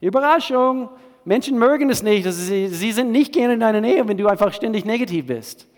Überraschung, 0.00 0.88
Menschen 1.24 1.58
mögen 1.58 1.90
es 1.90 2.02
nicht. 2.02 2.26
Sie, 2.32 2.68
sie 2.68 2.92
sind 2.92 3.12
nicht 3.12 3.32
gerne 3.32 3.54
in 3.54 3.60
deiner 3.60 3.80
Nähe, 3.80 4.08
wenn 4.08 4.16
du 4.16 4.26
einfach 4.28 4.52
ständig 4.54 4.84
negativ 4.84 5.26
bist. 5.26 5.68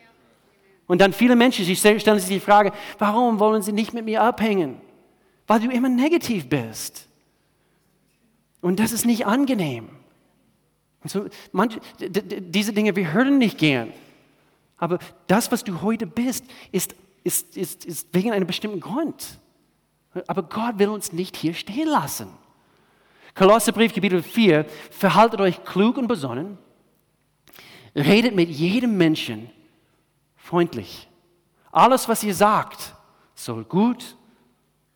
Und 0.88 1.02
dann 1.02 1.12
viele 1.12 1.36
Menschen, 1.36 1.64
sie 1.64 1.76
stellen 1.76 2.18
sich 2.18 2.28
die 2.28 2.40
Frage, 2.40 2.72
warum 2.98 3.38
wollen 3.38 3.62
sie 3.62 3.72
nicht 3.72 3.92
mit 3.92 4.06
mir 4.06 4.22
abhängen? 4.22 4.80
Weil 5.46 5.60
du 5.60 5.70
immer 5.70 5.90
negativ 5.90 6.48
bist. 6.48 7.06
Und 8.62 8.80
das 8.80 8.90
ist 8.90 9.04
nicht 9.04 9.26
angenehm. 9.26 9.90
Und 11.02 11.10
so, 11.10 11.26
manche, 11.52 11.78
diese 12.00 12.72
Dinge, 12.72 12.96
wir 12.96 13.12
hören 13.12 13.38
nicht 13.38 13.58
gern. 13.58 13.92
Aber 14.78 14.98
das, 15.26 15.52
was 15.52 15.62
du 15.62 15.82
heute 15.82 16.06
bist, 16.06 16.44
ist, 16.72 16.94
ist, 17.22 17.56
ist, 17.56 17.84
ist 17.84 18.08
wegen 18.12 18.32
einem 18.32 18.46
bestimmten 18.46 18.80
Grund. 18.80 19.38
Aber 20.26 20.42
Gott 20.42 20.78
will 20.78 20.88
uns 20.88 21.12
nicht 21.12 21.36
hier 21.36 21.52
stehen 21.52 21.88
lassen. 21.88 22.28
Kolosserbrief, 23.34 23.94
Kapitel 23.94 24.22
4, 24.22 24.64
verhaltet 24.90 25.40
euch 25.40 25.62
klug 25.64 25.98
und 25.98 26.08
besonnen, 26.08 26.56
redet 27.94 28.34
mit 28.34 28.48
jedem 28.48 28.96
Menschen 28.96 29.50
freundlich. 30.48 31.06
Alles, 31.70 32.08
was 32.08 32.24
ihr 32.24 32.34
sagt, 32.34 32.94
soll 33.34 33.64
gut 33.64 34.16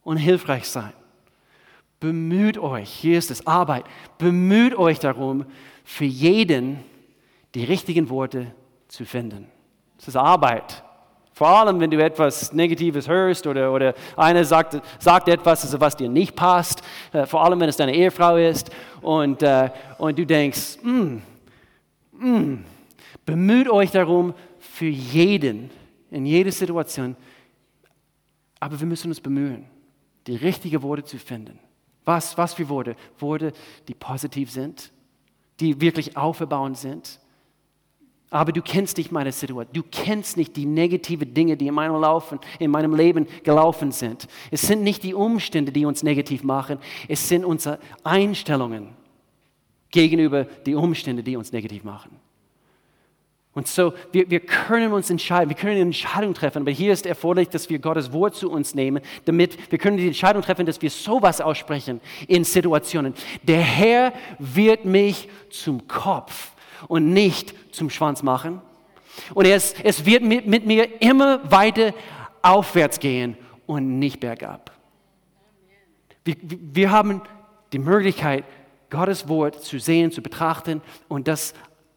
und 0.02 0.16
hilfreich 0.16 0.66
sein. 0.66 0.94
Bemüht 2.00 2.56
euch, 2.56 2.88
hier 2.88 3.18
ist 3.18 3.30
es 3.30 3.46
Arbeit, 3.46 3.84
bemüht 4.16 4.74
euch 4.74 4.98
darum, 4.98 5.44
für 5.84 6.06
jeden 6.06 6.82
die 7.54 7.64
richtigen 7.64 8.08
Worte 8.08 8.46
zu 8.88 9.04
finden. 9.04 9.46
Das 9.98 10.08
ist 10.08 10.16
Arbeit. 10.16 10.82
Vor 11.34 11.48
allem, 11.48 11.80
wenn 11.80 11.90
du 11.90 12.02
etwas 12.02 12.52
Negatives 12.52 13.06
hörst 13.06 13.46
oder, 13.46 13.72
oder 13.72 13.94
einer 14.16 14.44
sagt, 14.44 14.80
sagt 14.98 15.28
etwas, 15.28 15.64
also 15.64 15.78
was 15.80 15.96
dir 15.96 16.08
nicht 16.08 16.34
passt, 16.34 16.82
äh, 17.12 17.26
vor 17.26 17.44
allem, 17.44 17.60
wenn 17.60 17.68
es 17.68 17.76
deine 17.76 17.94
Ehefrau 17.94 18.36
ist 18.36 18.70
und, 19.02 19.42
äh, 19.42 19.70
und 19.98 20.18
du 20.18 20.24
denkst, 20.24 20.78
mm, 20.82 21.16
mm, 22.12 22.64
bemüht 23.24 23.68
euch 23.68 23.90
darum, 23.90 24.34
für 24.58 24.86
jeden, 24.86 25.70
in 26.10 26.26
jeder 26.26 26.52
Situation. 26.52 27.16
Aber 28.60 28.78
wir 28.78 28.86
müssen 28.86 29.08
uns 29.08 29.20
bemühen, 29.20 29.66
die 30.26 30.36
richtigen 30.36 30.82
Worte 30.82 31.04
zu 31.04 31.18
finden. 31.18 31.58
Was, 32.04 32.36
was 32.36 32.54
für 32.54 32.68
Worte? 32.68 32.96
Worte, 33.18 33.52
die 33.88 33.94
positiv 33.94 34.50
sind, 34.50 34.92
die 35.60 35.80
wirklich 35.80 36.16
aufbauend 36.16 36.76
sind. 36.76 37.20
Aber 38.30 38.50
du 38.50 38.62
kennst 38.62 38.96
nicht 38.96 39.12
meine 39.12 39.30
Situation. 39.30 39.66
Du 39.74 39.82
kennst 39.82 40.38
nicht 40.38 40.56
die 40.56 40.64
negativen 40.64 41.34
Dinge, 41.34 41.56
die 41.56 41.66
in 41.66 41.74
meinem, 41.74 42.00
Laufen, 42.00 42.38
in 42.58 42.70
meinem 42.70 42.94
Leben 42.94 43.26
gelaufen 43.42 43.92
sind. 43.92 44.26
Es 44.50 44.62
sind 44.62 44.82
nicht 44.82 45.02
die 45.02 45.12
Umstände, 45.12 45.70
die 45.70 45.84
uns 45.84 46.02
negativ 46.02 46.42
machen. 46.42 46.78
Es 47.08 47.28
sind 47.28 47.44
unsere 47.44 47.78
Einstellungen 48.04 48.88
gegenüber 49.90 50.44
den 50.44 50.76
Umständen, 50.76 51.22
die 51.22 51.36
uns 51.36 51.52
negativ 51.52 51.84
machen. 51.84 52.21
Und 53.54 53.68
so, 53.68 53.92
wir, 54.12 54.30
wir 54.30 54.40
können 54.40 54.92
uns 54.92 55.10
entscheiden, 55.10 55.50
wir 55.50 55.56
können 55.56 55.72
eine 55.72 55.82
Entscheidung 55.82 56.32
treffen, 56.32 56.62
aber 56.62 56.70
hier 56.70 56.92
ist 56.92 57.04
erforderlich, 57.04 57.50
dass 57.50 57.68
wir 57.68 57.78
Gottes 57.78 58.12
Wort 58.12 58.34
zu 58.34 58.50
uns 58.50 58.74
nehmen, 58.74 59.02
damit 59.26 59.70
wir 59.70 59.78
können 59.78 59.98
die 59.98 60.06
Entscheidung 60.06 60.40
treffen, 60.40 60.64
dass 60.64 60.80
wir 60.80 60.90
sowas 60.90 61.42
aussprechen 61.42 62.00
in 62.28 62.44
Situationen. 62.44 63.14
Der 63.42 63.60
Herr 63.60 64.14
wird 64.38 64.86
mich 64.86 65.28
zum 65.50 65.86
Kopf 65.86 66.52
und 66.88 67.12
nicht 67.12 67.54
zum 67.74 67.90
Schwanz 67.90 68.22
machen. 68.22 68.62
Und 69.34 69.46
es, 69.46 69.74
es 69.82 70.06
wird 70.06 70.22
mit, 70.22 70.46
mit 70.46 70.66
mir 70.66 71.02
immer 71.02 71.50
weiter 71.50 71.92
aufwärts 72.40 72.98
gehen 72.98 73.36
und 73.66 73.98
nicht 73.98 74.18
bergab. 74.18 74.72
Wir, 76.24 76.36
wir 76.40 76.90
haben 76.90 77.20
die 77.74 77.78
Möglichkeit, 77.78 78.44
Gottes 78.88 79.28
Wort 79.28 79.62
zu 79.62 79.78
sehen, 79.78 80.10
zu 80.10 80.22
betrachten 80.22 80.80
und 81.08 81.28
das 81.28 81.52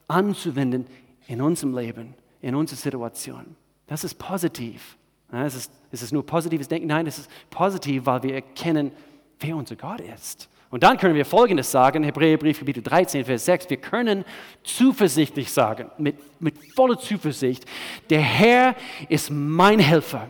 anzuwenden 0.07 0.87
in 1.27 1.41
unserem 1.41 1.75
Leben, 1.75 2.13
in 2.41 2.55
unserer 2.55 2.77
Situation. 2.77 3.55
Das 3.87 4.03
ist 4.03 4.15
positiv. 4.15 4.97
Es 5.31 5.55
ist, 5.55 5.71
es 5.91 6.01
ist 6.01 6.11
nur 6.11 6.25
positives 6.25 6.67
Denken. 6.67 6.87
Nein, 6.87 7.07
es 7.07 7.17
ist 7.17 7.29
positiv, 7.49 8.05
weil 8.05 8.23
wir 8.23 8.35
erkennen, 8.35 8.91
wer 9.39 9.55
unser 9.55 9.75
Gott 9.75 9.99
ist. 10.01 10.49
Und 10.69 10.83
dann 10.83 10.97
können 10.97 11.15
wir 11.15 11.25
Folgendes 11.25 11.71
sagen, 11.71 12.03
Hebräerbrief, 12.03 12.59
Kapitel 12.59 12.83
13, 12.83 13.25
Vers 13.25 13.45
6. 13.45 13.69
Wir 13.69 13.77
können 13.77 14.25
zuversichtlich 14.63 15.51
sagen, 15.51 15.89
mit, 15.97 16.17
mit 16.41 16.55
voller 16.73 16.99
Zuversicht, 16.99 17.65
der 18.09 18.21
Herr 18.21 18.75
ist 19.07 19.29
mein 19.29 19.79
Helfer. 19.79 20.27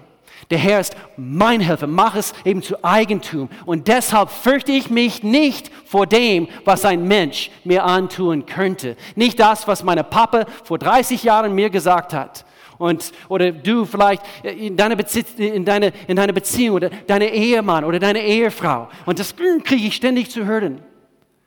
Der 0.50 0.58
Herr 0.58 0.80
ist 0.80 0.96
mein 1.18 1.60
Helfer. 1.60 1.88
Mach 1.88 2.16
es 2.16 2.34
eben 2.44 2.62
zu 2.62 2.84
Eigentum. 2.84 3.50
Und 3.66 3.88
deshalb 3.88 4.30
fürchte 4.30 4.72
ich 4.72 4.90
mich 4.90 5.24
nicht 5.24 5.72
vor 5.86 6.06
dem, 6.06 6.48
was 6.66 6.86
ein 6.86 7.08
Mensch 7.08 7.50
mir 7.64 7.84
antun 7.84 8.46
könnte. 8.46 8.96
Nicht 9.16 9.40
das, 9.40 9.68
was 9.68 9.84
meine 9.84 10.04
Papa 10.04 10.46
vor 10.64 10.78
30 10.78 11.24
Jahren 11.24 11.54
mir 11.56 11.70
gesagt 11.70 12.14
hat. 12.14 12.46
Und, 12.78 13.12
oder 13.30 13.52
du 13.52 13.86
vielleicht 13.86 14.22
in 14.44 14.76
deiner, 14.76 14.98
in, 15.38 15.66
deine, 15.66 15.94
in 16.08 16.16
deiner 16.16 16.34
Beziehung 16.34 16.76
oder 16.76 16.90
deine 16.90 17.30
Ehemann 17.30 17.86
oder 17.86 18.00
deine 18.00 18.22
Ehefrau. 18.22 18.90
Und 19.06 19.20
das 19.20 19.36
kriege 19.36 19.88
ich 19.88 19.96
ständig 19.96 20.30
zu 20.30 20.46
hören. 20.46 20.82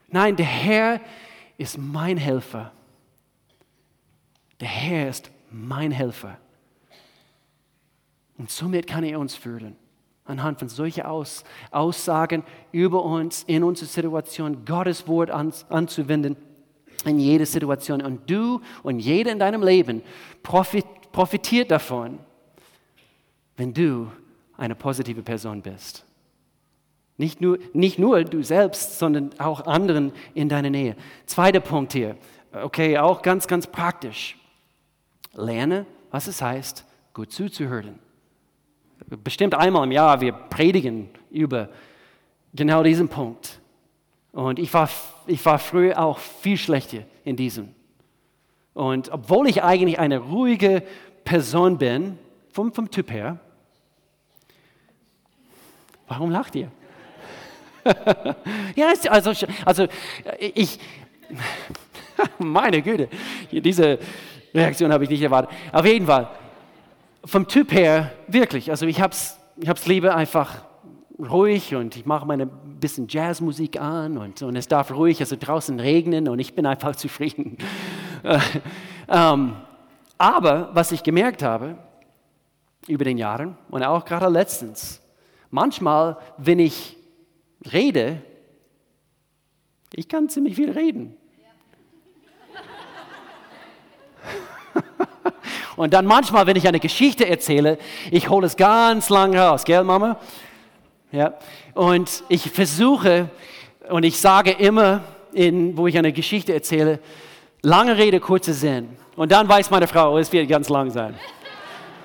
Nein, 0.09 0.37
der 0.37 0.47
Herr 0.47 1.01
ist 1.59 1.77
mein 1.77 2.17
Helfer. 2.17 2.73
Der 4.61 4.69
Herr 4.69 5.09
ist 5.09 5.31
mein 5.51 5.93
Helfer. 5.93 6.39
Und 8.39 8.51
somit 8.51 8.87
kann 8.87 9.05
er 9.05 9.19
uns 9.19 9.35
führen. 9.35 9.77
Anhand 10.25 10.61
von 10.61 10.69
solchen 10.69 11.03
Aus, 11.05 11.43
Aussagen 11.71 12.45
über 12.71 13.05
uns, 13.05 13.43
in 13.45 13.65
unserer 13.65 13.89
Situation, 13.89 14.65
Gottes 14.65 15.09
Wort 15.09 15.31
an, 15.31 15.53
anzuwenden 15.69 16.37
in 17.05 17.19
jede 17.19 17.47
Situation. 17.47 18.01
Und 18.01 18.31
du 18.31 18.61
und 18.83 19.01
jeder 19.01 19.33
in 19.33 19.39
deinem 19.39 19.63
Leben 19.63 20.03
profit, 20.43 20.87
profitiert 21.13 21.71
davon, 21.71 22.19
wenn 23.57 23.75
du 23.75 24.11
eine 24.57 24.75
positive 24.75 25.23
Person 25.23 25.63
bist. 25.63 26.05
Nicht 27.17 27.41
nur, 27.41 27.59
nicht 27.73 27.99
nur 27.99 28.23
du 28.23 28.45
selbst, 28.45 28.99
sondern 28.99 29.31
auch 29.39 29.67
anderen 29.67 30.13
in 30.35 30.49
deiner 30.49 30.71
Nähe. 30.71 30.95
Zweiter 31.27 31.61
Punkt 31.61 31.93
hier, 31.93 32.17
okay, 32.53 32.99
auch 32.99 33.23
ganz, 33.23 33.49
ganz 33.49 33.67
praktisch. 33.67 34.37
Lerne, 35.33 35.87
was 36.11 36.29
es 36.29 36.41
heißt, 36.41 36.85
gut 37.15 37.33
zuzuhören 37.33 37.99
bestimmt 39.17 39.55
einmal 39.55 39.85
im 39.85 39.93
Jahr, 39.93 40.21
wir 40.21 40.33
predigen 40.33 41.09
über 41.31 41.69
genau 42.55 42.83
diesen 42.83 43.09
Punkt. 43.09 43.61
Und 44.33 44.59
ich 44.59 44.73
war, 44.75 44.89
ich 45.27 45.45
war 45.45 45.59
früher 45.59 45.99
auch 45.99 46.19
viel 46.19 46.57
schlechter 46.57 47.05
in 47.25 47.37
diesem. 47.37 47.75
Und 48.75 49.11
obwohl 49.11 49.49
ich 49.49 49.63
eigentlich 49.63 49.99
eine 49.99 50.19
ruhige 50.19 50.83
Person 51.25 51.79
bin, 51.79 52.19
vom, 52.53 52.73
vom 52.73 52.91
Typ 52.91 53.11
her, 53.11 53.39
warum 56.07 56.31
lacht 56.31 56.55
ihr? 56.55 56.71
ja, 58.77 58.93
also, 59.09 59.33
also 59.65 59.87
ich, 60.39 60.79
meine 62.39 62.83
Güte, 62.83 63.09
diese 63.51 63.99
Reaktion 64.55 64.93
habe 64.93 65.05
ich 65.05 65.11
nicht 65.11 65.23
erwartet. 65.23 65.51
Auf 65.73 65.87
jeden 65.87 66.07
Fall, 66.07 66.29
vom 67.29 67.47
Typ 67.47 67.73
her 67.73 68.13
wirklich, 68.27 68.71
also 68.71 68.87
ich 68.87 69.01
habe 69.01 69.13
es 69.13 69.39
ich 69.61 69.69
hab's 69.69 69.87
lieber 69.87 70.15
einfach 70.15 70.63
ruhig 71.19 71.75
und 71.75 71.97
ich 71.97 72.07
mache 72.07 72.25
meine 72.27 72.47
bisschen 72.47 73.09
Jazzmusik 73.09 73.81
an 73.81 74.17
und, 74.19 74.41
und 74.43 74.55
es 74.55 74.69
darf 74.69 74.93
ruhig, 74.93 75.21
also 75.21 75.37
draußen 75.39 75.81
regnen 75.81 76.29
und 76.29 76.39
ich 76.39 76.55
bin 76.55 76.65
einfach 76.65 76.95
zufrieden. 76.97 77.59
ähm, 79.09 79.57
aber 80.17 80.71
was 80.75 80.93
ich 80.93 81.03
gemerkt 81.03 81.43
habe 81.43 81.77
über 82.87 83.05
den 83.05 83.19
Jahren 83.19 83.59
und 83.71 83.83
auch 83.83 84.05
gerade 84.05 84.29
letztens, 84.29 85.03
manchmal, 85.51 86.19
wenn 86.37 86.61
ich 86.61 86.97
rede, 87.73 88.23
ich 89.93 90.09
kann 90.09 90.29
ziemlich 90.29 90.55
viel 90.55 90.71
reden. 90.71 91.17
Und 95.79 95.95
dann 95.95 96.07
manchmal, 96.07 96.45
wenn 96.49 96.57
ich 96.57 96.67
eine 96.67 96.81
Geschichte 96.81 97.29
erzähle, 97.29 97.79
ich 98.11 98.29
hole 98.29 98.45
es 98.45 98.57
ganz 98.57 99.11
lang 99.11 99.33
raus, 99.39 99.63
gell, 99.63 99.85
Mama? 99.85 100.17
Ja. 101.13 101.35
Und 101.73 102.25
ich 102.29 102.51
versuche 102.51 103.31
und 103.89 104.03
ich 104.03 104.19
sage 104.19 104.51
immer, 104.51 105.03
in, 105.33 105.77
wo 105.77 105.87
ich 105.87 105.97
eine 105.97 106.13
Geschichte 106.13 106.53
erzähle, 106.53 106.99
lange 107.63 107.97
Rede, 107.97 108.19
kurzer 108.19 108.55
Sinn. 108.55 108.89
Und 109.15 109.31
dann 109.31 109.49
weiß 109.49 109.71
meine 109.71 109.87
Frau, 109.87 110.19
es 110.19 110.33
wird 110.33 110.49
ganz 110.49 110.69
lang 110.69 110.91
sein. 110.91 111.15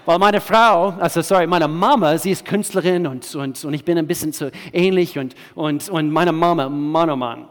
Weil 0.06 0.20
meine 0.20 0.40
Frau, 0.40 0.90
also 1.00 1.24
sorry, 1.24 1.48
meine 1.48 1.68
Mama, 1.68 2.16
sie 2.20 2.30
ist 2.30 2.46
Künstlerin 2.46 3.08
und, 3.08 3.34
und, 3.34 3.66
und 3.66 3.74
ich 3.74 3.84
bin 3.84 3.98
ein 3.98 4.06
bisschen 4.06 4.34
so 4.34 4.52
ähnlich 4.72 5.18
und, 5.18 5.34
und, 5.56 5.90
und 5.90 6.12
meine 6.12 6.32
Mama, 6.32 6.70
Mann, 6.70 7.10
oh 7.10 7.16
Mann, 7.16 7.48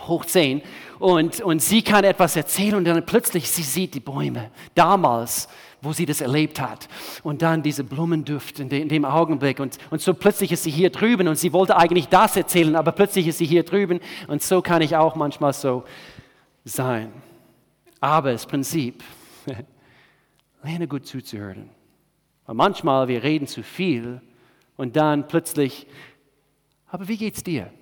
hoch 0.00 0.24
zehn 0.24 0.62
und, 1.02 1.40
und 1.40 1.60
sie 1.60 1.82
kann 1.82 2.04
etwas 2.04 2.36
erzählen 2.36 2.76
und 2.76 2.84
dann 2.84 3.04
plötzlich 3.04 3.50
sie 3.50 3.64
sieht 3.64 3.94
die 3.94 4.00
Bäume 4.00 4.52
damals, 4.76 5.48
wo 5.80 5.92
sie 5.92 6.06
das 6.06 6.20
erlebt 6.20 6.60
hat 6.60 6.88
und 7.24 7.42
dann 7.42 7.60
diese 7.64 7.82
Blumenduft 7.82 8.60
in, 8.60 8.68
de, 8.68 8.80
in 8.80 8.88
dem 8.88 9.04
Augenblick 9.04 9.58
und, 9.58 9.78
und 9.90 10.00
so 10.00 10.14
plötzlich 10.14 10.52
ist 10.52 10.62
sie 10.62 10.70
hier 10.70 10.90
drüben 10.90 11.26
und 11.26 11.34
sie 11.34 11.52
wollte 11.52 11.76
eigentlich 11.76 12.06
das 12.06 12.36
erzählen, 12.36 12.76
aber 12.76 12.92
plötzlich 12.92 13.26
ist 13.26 13.38
sie 13.38 13.46
hier 13.46 13.64
drüben 13.64 13.98
und 14.28 14.44
so 14.44 14.62
kann 14.62 14.80
ich 14.80 14.94
auch 14.94 15.16
manchmal 15.16 15.52
so 15.52 15.82
sein. 16.64 17.12
Aber 17.98 18.30
das 18.30 18.46
Prinzip, 18.46 19.02
lerne 20.62 20.86
gut 20.86 21.04
zuzuhören. 21.04 21.68
Weil 22.46 22.54
manchmal 22.54 23.08
wir 23.08 23.24
reden 23.24 23.48
zu 23.48 23.64
viel 23.64 24.20
und 24.76 24.94
dann 24.94 25.26
plötzlich, 25.26 25.88
aber 26.86 27.08
wie 27.08 27.16
geht's 27.16 27.42
dir? 27.42 27.72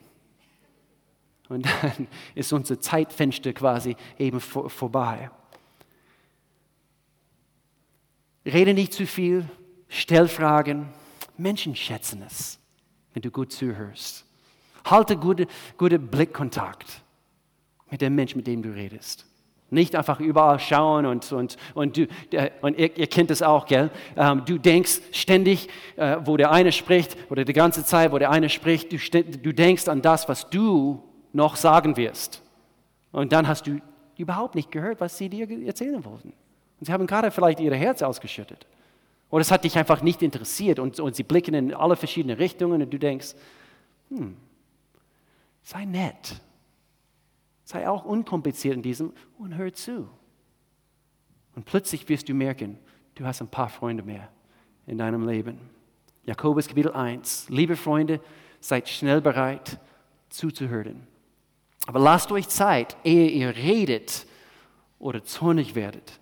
Und 1.50 1.66
dann 1.82 2.06
ist 2.36 2.52
unser 2.52 2.80
Zeitfenster 2.80 3.52
quasi 3.52 3.96
eben 4.18 4.40
vor, 4.40 4.70
vorbei. 4.70 5.30
Rede 8.46 8.72
nicht 8.72 8.92
zu 8.92 9.04
viel, 9.04 9.44
stell 9.88 10.28
Fragen. 10.28 10.88
Menschen 11.36 11.74
schätzen 11.74 12.22
es, 12.24 12.58
wenn 13.12 13.22
du 13.22 13.32
gut 13.32 13.52
zuhörst. 13.52 14.24
Halte 14.84 15.16
gute, 15.16 15.48
gute 15.76 15.98
Blickkontakt 15.98 17.02
mit 17.90 18.00
dem 18.00 18.14
Menschen, 18.14 18.38
mit 18.38 18.46
dem 18.46 18.62
du 18.62 18.70
redest. 18.70 19.26
Nicht 19.70 19.96
einfach 19.96 20.20
überall 20.20 20.60
schauen 20.60 21.04
und, 21.04 21.32
und, 21.32 21.56
und, 21.74 21.96
du, 21.96 22.06
und 22.60 22.78
ihr, 22.78 22.96
ihr 22.96 23.06
kennt 23.08 23.30
es 23.32 23.42
auch, 23.42 23.66
gell? 23.66 23.90
Ähm, 24.16 24.44
du 24.44 24.58
denkst 24.58 25.00
ständig, 25.12 25.68
äh, 25.96 26.18
wo 26.24 26.36
der 26.36 26.52
eine 26.52 26.70
spricht, 26.70 27.16
oder 27.28 27.44
die 27.44 27.52
ganze 27.52 27.84
Zeit, 27.84 28.12
wo 28.12 28.18
der 28.18 28.30
eine 28.30 28.48
spricht, 28.48 28.92
du, 28.92 28.98
du 29.22 29.52
denkst 29.52 29.88
an 29.88 30.00
das, 30.00 30.28
was 30.28 30.48
du 30.48 31.09
noch 31.32 31.56
sagen 31.56 31.96
wirst. 31.96 32.42
Und 33.12 33.32
dann 33.32 33.48
hast 33.48 33.66
du 33.66 33.80
überhaupt 34.16 34.54
nicht 34.54 34.70
gehört, 34.70 35.00
was 35.00 35.16
sie 35.16 35.28
dir 35.28 35.48
erzählen 35.66 36.04
wollten. 36.04 36.32
Und 36.78 36.86
sie 36.86 36.92
haben 36.92 37.06
gerade 37.06 37.30
vielleicht 37.30 37.60
ihr 37.60 37.74
Herz 37.74 38.02
ausgeschüttet. 38.02 38.66
Oder 39.30 39.42
es 39.42 39.50
hat 39.50 39.64
dich 39.64 39.76
einfach 39.78 40.02
nicht 40.02 40.22
interessiert 40.22 40.78
und, 40.78 40.98
und 40.98 41.14
sie 41.14 41.22
blicken 41.22 41.54
in 41.54 41.74
alle 41.74 41.96
verschiedenen 41.96 42.36
Richtungen 42.36 42.82
und 42.82 42.90
du 42.90 42.98
denkst, 42.98 43.34
hm, 44.08 44.36
sei 45.62 45.84
nett. 45.84 46.40
Sei 47.64 47.88
auch 47.88 48.04
unkompliziert 48.04 48.74
in 48.74 48.82
diesem 48.82 49.12
und 49.38 49.56
hör 49.56 49.72
zu. 49.72 50.08
Und 51.54 51.64
plötzlich 51.64 52.08
wirst 52.08 52.28
du 52.28 52.34
merken, 52.34 52.78
du 53.14 53.24
hast 53.24 53.40
ein 53.40 53.48
paar 53.48 53.68
Freunde 53.68 54.02
mehr 54.02 54.28
in 54.86 54.98
deinem 54.98 55.28
Leben. 55.28 55.58
Jakobus 56.24 56.66
Kapitel 56.66 56.92
1. 56.92 57.48
Liebe 57.48 57.76
Freunde, 57.76 58.20
seid 58.60 58.88
schnell 58.88 59.20
bereit 59.20 59.78
zuzuhören 60.28 61.06
aber 61.86 61.98
lasst 61.98 62.30
euch 62.32 62.48
Zeit, 62.48 62.96
ehe 63.04 63.28
ihr 63.28 63.56
redet 63.56 64.26
oder 64.98 65.24
zornig 65.24 65.74
werdet. 65.74 66.20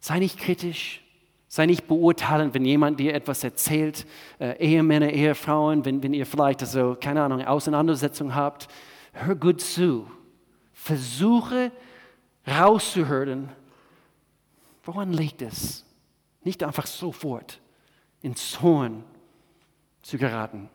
Sei 0.00 0.18
nicht 0.18 0.38
kritisch, 0.38 1.02
sei 1.48 1.66
nicht 1.66 1.86
beurteilend, 1.86 2.54
wenn 2.54 2.64
jemand 2.64 2.98
dir 2.98 3.14
etwas 3.14 3.44
erzählt. 3.44 4.06
Äh, 4.38 4.56
Ehemänner, 4.58 5.10
Ehefrauen, 5.10 5.84
wenn, 5.84 6.02
wenn 6.02 6.14
ihr 6.14 6.26
vielleicht 6.26 6.62
also, 6.62 6.96
keine 6.98 7.22
Ahnung, 7.22 7.44
Auseinandersetzung 7.44 8.34
habt, 8.34 8.68
hör 9.12 9.34
gut 9.34 9.60
zu. 9.60 10.10
Versuche 10.72 11.70
rauszuhören, 12.46 13.50
Woran 14.84 15.12
liegt 15.12 15.42
es? 15.42 15.84
Nicht 16.42 16.62
einfach 16.62 16.86
sofort 16.86 17.60
in 18.22 18.34
Zorn 18.34 19.04
zu 20.02 20.18
geraten, 20.18 20.68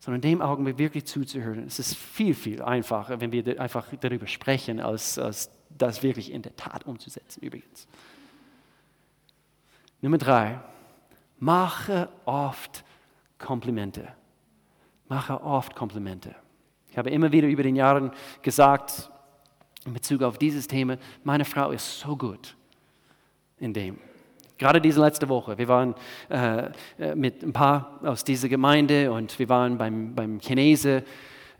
sondern 0.00 0.22
in 0.22 0.30
dem 0.30 0.42
Augenblick 0.42 0.78
wirklich 0.78 1.04
zuzuhören. 1.04 1.64
Es 1.66 1.78
ist 1.78 1.94
viel, 1.94 2.34
viel 2.34 2.62
einfacher, 2.62 3.20
wenn 3.20 3.32
wir 3.32 3.60
einfach 3.60 3.86
darüber 4.00 4.26
sprechen, 4.26 4.80
als, 4.80 5.18
als 5.18 5.50
das 5.68 6.02
wirklich 6.02 6.32
in 6.32 6.42
der 6.42 6.56
Tat 6.56 6.86
umzusetzen, 6.86 7.42
übrigens. 7.42 7.86
Nummer 10.00 10.18
drei, 10.18 10.58
mache 11.38 12.08
oft 12.24 12.82
Komplimente. 13.38 14.08
Mache 15.08 15.42
oft 15.42 15.74
Komplimente. 15.74 16.34
Ich 16.90 16.98
habe 16.98 17.10
immer 17.10 17.30
wieder 17.30 17.48
über 17.48 17.62
den 17.62 17.76
Jahren 17.76 18.10
gesagt, 18.42 19.10
in 19.84 19.92
Bezug 19.92 20.22
auf 20.22 20.38
dieses 20.38 20.66
Thema, 20.66 20.98
meine 21.24 21.44
Frau 21.44 21.70
ist 21.70 22.00
so 22.00 22.16
gut 22.16 22.56
in 23.58 23.72
dem. 23.72 23.98
Gerade 24.60 24.78
diese 24.78 25.00
letzte 25.00 25.26
Woche, 25.30 25.56
wir 25.56 25.68
waren 25.68 25.94
äh, 26.28 26.68
äh, 26.98 27.14
mit 27.14 27.42
ein 27.42 27.50
paar 27.54 27.98
aus 28.02 28.24
dieser 28.24 28.46
Gemeinde 28.46 29.10
und 29.10 29.38
wir 29.38 29.48
waren 29.48 29.78
beim, 29.78 30.14
beim 30.14 30.38
Chinese 30.38 31.02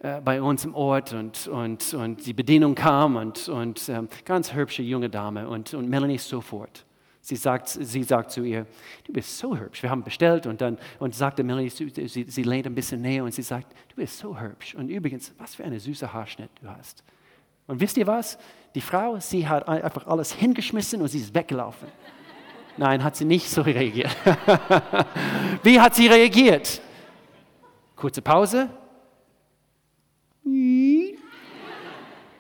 äh, 0.01 0.21
bei 0.21 0.43
uns 0.43 0.67
im 0.67 0.75
Ort 0.75 1.15
und, 1.15 1.49
und, 1.49 1.95
und 1.95 2.27
die 2.27 2.35
Bedienung 2.35 2.75
kam 2.75 3.17
und, 3.17 3.49
und 3.49 3.89
ähm, 3.89 4.07
ganz 4.27 4.53
hübsche 4.53 4.83
junge 4.83 5.09
Dame 5.09 5.49
und, 5.49 5.73
und 5.73 5.89
Melanie 5.89 6.19
sofort. 6.19 6.85
Sie 7.23 7.37
sagt, 7.37 7.69
sie 7.69 8.03
sagt 8.03 8.33
zu 8.33 8.45
ihr, 8.45 8.67
du 9.05 9.15
bist 9.15 9.39
so 9.39 9.57
hübsch. 9.57 9.83
Wir 9.83 9.89
haben 9.89 10.05
bestellt 10.05 10.47
und 10.47 10.61
dann 10.61 10.77
und 10.99 11.15
sagte 11.15 11.43
Melanie, 11.43 11.71
sie, 11.71 11.89
sie 12.07 12.43
lehnt 12.43 12.67
ein 12.67 12.75
bisschen 12.75 13.01
näher 13.01 13.25
und 13.25 13.33
sie 13.33 13.41
sagt, 13.41 13.73
du 13.89 13.97
bist 13.97 14.19
so 14.19 14.39
hübsch. 14.39 14.75
Und 14.75 14.91
übrigens, 14.91 15.33
was 15.39 15.55
für 15.55 15.65
eine 15.65 15.81
süße 15.81 16.13
Haarschnitt 16.13 16.51
du 16.61 16.69
hast. 16.69 17.03
Und 17.67 17.81
wisst 17.81 17.97
ihr 17.97 18.07
was? 18.07 18.37
Die 18.75 18.83
Frau, 18.83 19.19
sie 19.21 19.49
hat 19.49 19.67
einfach 19.67 20.07
alles 20.07 20.35
hingeschmissen 20.35 21.01
und 21.01 21.09
sie 21.09 21.21
ist 21.21 21.35
weggelaufen. 21.35 21.89
Nein, 22.77 23.05
hat 23.05 23.17
sie 23.17 23.25
nicht 23.25 23.49
so 23.49 23.63
reagiert. 23.63 24.15
Wie 25.63 25.81
hat 25.81 25.95
sie 25.95 26.07
reagiert? 26.07 26.81
Kurze 27.97 28.23
Pause. 28.23 28.69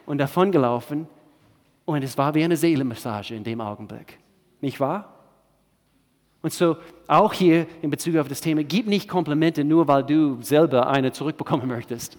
Und 0.07 0.19
davon 0.19 0.51
gelaufen. 0.51 1.07
Und 1.85 2.03
es 2.03 2.17
war 2.17 2.35
wie 2.35 2.45
eine 2.45 2.57
Seelenmassage 2.57 3.35
in 3.35 3.45
dem 3.45 3.61
Augenblick. 3.61 4.19
Nicht 4.61 4.81
wahr? 4.81 5.13
Und 6.43 6.53
so 6.53 6.77
auch 7.07 7.33
hier 7.33 7.67
in 7.83 7.91
Bezug 7.91 8.17
auf 8.17 8.29
das 8.29 8.41
Thema, 8.41 8.65
gib 8.65 8.87
nicht 8.87 9.09
Komplimente 9.09 9.65
nur, 9.65 9.89
weil 9.89 10.05
du 10.05 10.41
selber 10.41 10.89
eine 10.89 11.13
zurückbekommen 11.13 11.69
möchtest. 11.69 12.17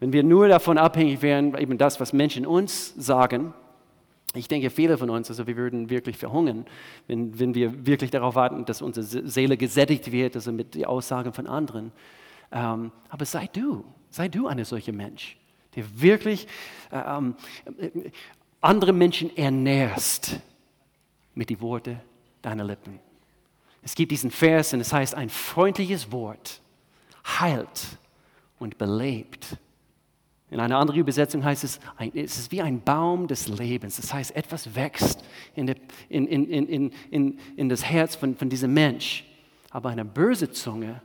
Wenn 0.00 0.12
wir 0.12 0.22
nur 0.22 0.48
davon 0.48 0.78
abhängig 0.78 1.22
wären, 1.22 1.56
eben 1.58 1.78
das, 1.78 2.00
was 2.00 2.12
Menschen 2.12 2.46
uns 2.46 2.94
sagen, 2.96 3.52
ich 4.34 4.48
denke, 4.48 4.70
viele 4.70 4.98
von 4.98 5.10
uns, 5.10 5.28
also 5.30 5.46
wir 5.46 5.56
würden 5.56 5.90
wirklich 5.90 6.16
verhungern, 6.16 6.66
wenn, 7.06 7.38
wenn 7.38 7.54
wir 7.54 7.86
wirklich 7.86 8.10
darauf 8.10 8.34
warten, 8.34 8.64
dass 8.64 8.82
unsere 8.82 9.04
Seele 9.28 9.56
gesättigt 9.56 10.10
wird, 10.10 10.34
also 10.34 10.52
mit 10.52 10.74
den 10.74 10.84
Aussagen 10.86 11.32
von 11.32 11.46
anderen. 11.46 11.92
Ähm, 12.52 12.92
aber 13.08 13.24
sei 13.24 13.48
du, 13.52 13.84
sei 14.10 14.28
du 14.28 14.46
eine 14.46 14.64
solche 14.64 14.92
Mensch, 14.92 15.36
der 15.76 15.84
wirklich 16.00 16.46
ähm, 16.92 17.34
andere 18.60 18.92
Menschen 18.92 19.36
ernährst 19.36 20.40
mit 21.34 21.50
den 21.50 21.60
Worten 21.60 22.00
deiner 22.42 22.64
Lippen. 22.64 22.98
Es 23.82 23.94
gibt 23.94 24.12
diesen 24.12 24.30
Vers 24.30 24.72
und 24.72 24.80
es 24.80 24.92
heißt, 24.92 25.14
ein 25.14 25.28
freundliches 25.28 26.10
Wort 26.10 26.60
heilt 27.26 27.98
und 28.58 28.78
belebt 28.78 29.58
in 30.54 30.60
einer 30.60 30.78
anderen 30.78 31.00
Übersetzung 31.00 31.42
heißt 31.44 31.64
es, 31.64 31.80
es 32.14 32.38
ist 32.38 32.52
wie 32.52 32.62
ein 32.62 32.80
Baum 32.80 33.26
des 33.26 33.48
Lebens. 33.48 33.96
Das 33.96 34.14
heißt, 34.14 34.36
etwas 34.36 34.76
wächst 34.76 35.24
in, 35.56 35.66
der, 35.66 35.74
in, 36.08 36.28
in, 36.28 36.92
in, 37.10 37.38
in, 37.56 37.68
das 37.68 37.84
Herz 37.84 38.14
von, 38.14 38.36
von 38.36 38.48
diesem 38.48 38.72
Mensch. 38.72 39.24
Aber 39.70 39.88
eine 39.88 40.04
böse 40.04 40.52
Zunge 40.52 41.02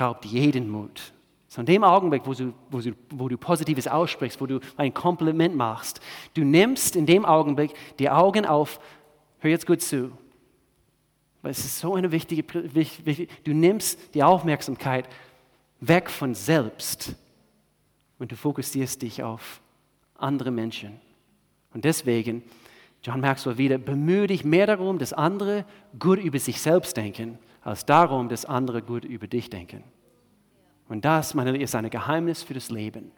raubt 0.00 0.24
jeden 0.24 0.70
Mut. 0.70 1.12
So 1.48 1.60
in 1.60 1.66
dem 1.66 1.84
Augenblick, 1.84 2.22
wo 2.24 2.32
du, 2.32 2.54
wo, 2.70 2.80
du, 2.80 2.92
wo 3.10 3.28
du 3.28 3.36
Positives 3.36 3.86
aussprichst, 3.86 4.40
wo 4.40 4.46
du 4.46 4.58
ein 4.78 4.94
Kompliment 4.94 5.54
machst, 5.54 6.00
du 6.32 6.42
nimmst 6.42 6.96
in 6.96 7.04
dem 7.04 7.26
Augenblick 7.26 7.74
die 7.98 8.08
Augen 8.08 8.46
auf, 8.46 8.80
hör 9.40 9.50
jetzt 9.50 9.66
gut 9.66 9.82
zu, 9.82 10.12
weil 11.42 11.50
es 11.50 11.58
ist 11.58 11.78
so 11.78 11.94
eine 11.94 12.10
wichtige 12.10 12.42
du 13.44 13.52
nimmst 13.52 14.14
die 14.14 14.22
Aufmerksamkeit 14.22 15.06
weg 15.78 16.08
von 16.08 16.34
selbst 16.34 17.14
und 18.18 18.32
du 18.32 18.36
fokussierst 18.36 19.02
dich 19.02 19.22
auf 19.22 19.60
andere 20.16 20.50
Menschen. 20.50 21.00
Und 21.72 21.84
deswegen, 21.84 22.42
John 23.02 23.20
Maxwell 23.20 23.58
wieder, 23.58 23.78
bemühe 23.78 24.26
dich 24.26 24.44
mehr 24.44 24.66
darum, 24.66 24.98
dass 24.98 25.12
andere 25.12 25.64
gut 25.98 26.18
über 26.18 26.38
sich 26.38 26.60
selbst 26.60 26.96
denken, 26.96 27.38
als 27.62 27.86
darum, 27.86 28.28
dass 28.28 28.44
andere 28.44 28.82
gut 28.82 29.04
über 29.04 29.26
dich 29.26 29.50
denken. 29.50 29.84
Und 30.88 31.04
das, 31.04 31.34
meine 31.34 31.52
Liebe, 31.52 31.64
ist 31.64 31.74
ein 31.74 31.88
Geheimnis 31.90 32.42
für 32.42 32.54
das 32.54 32.70
Leben. 32.70 33.12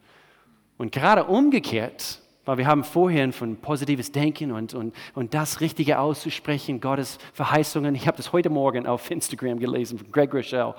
Und 0.76 0.92
gerade 0.92 1.24
umgekehrt, 1.24 2.20
weil 2.44 2.58
wir 2.58 2.66
haben 2.66 2.84
vorhin 2.84 3.32
von 3.32 3.56
positives 3.56 4.12
Denken 4.12 4.50
und, 4.50 4.74
und, 4.74 4.94
und 5.14 5.34
das 5.34 5.60
Richtige 5.60 5.98
auszusprechen, 5.98 6.80
Gottes 6.80 7.18
Verheißungen. 7.32 7.94
Ich 7.94 8.06
habe 8.06 8.16
das 8.16 8.32
heute 8.32 8.50
Morgen 8.50 8.86
auf 8.86 9.10
Instagram 9.10 9.58
gelesen 9.58 9.98
von 9.98 10.10
Greg 10.10 10.34
Rochelle. 10.34 10.74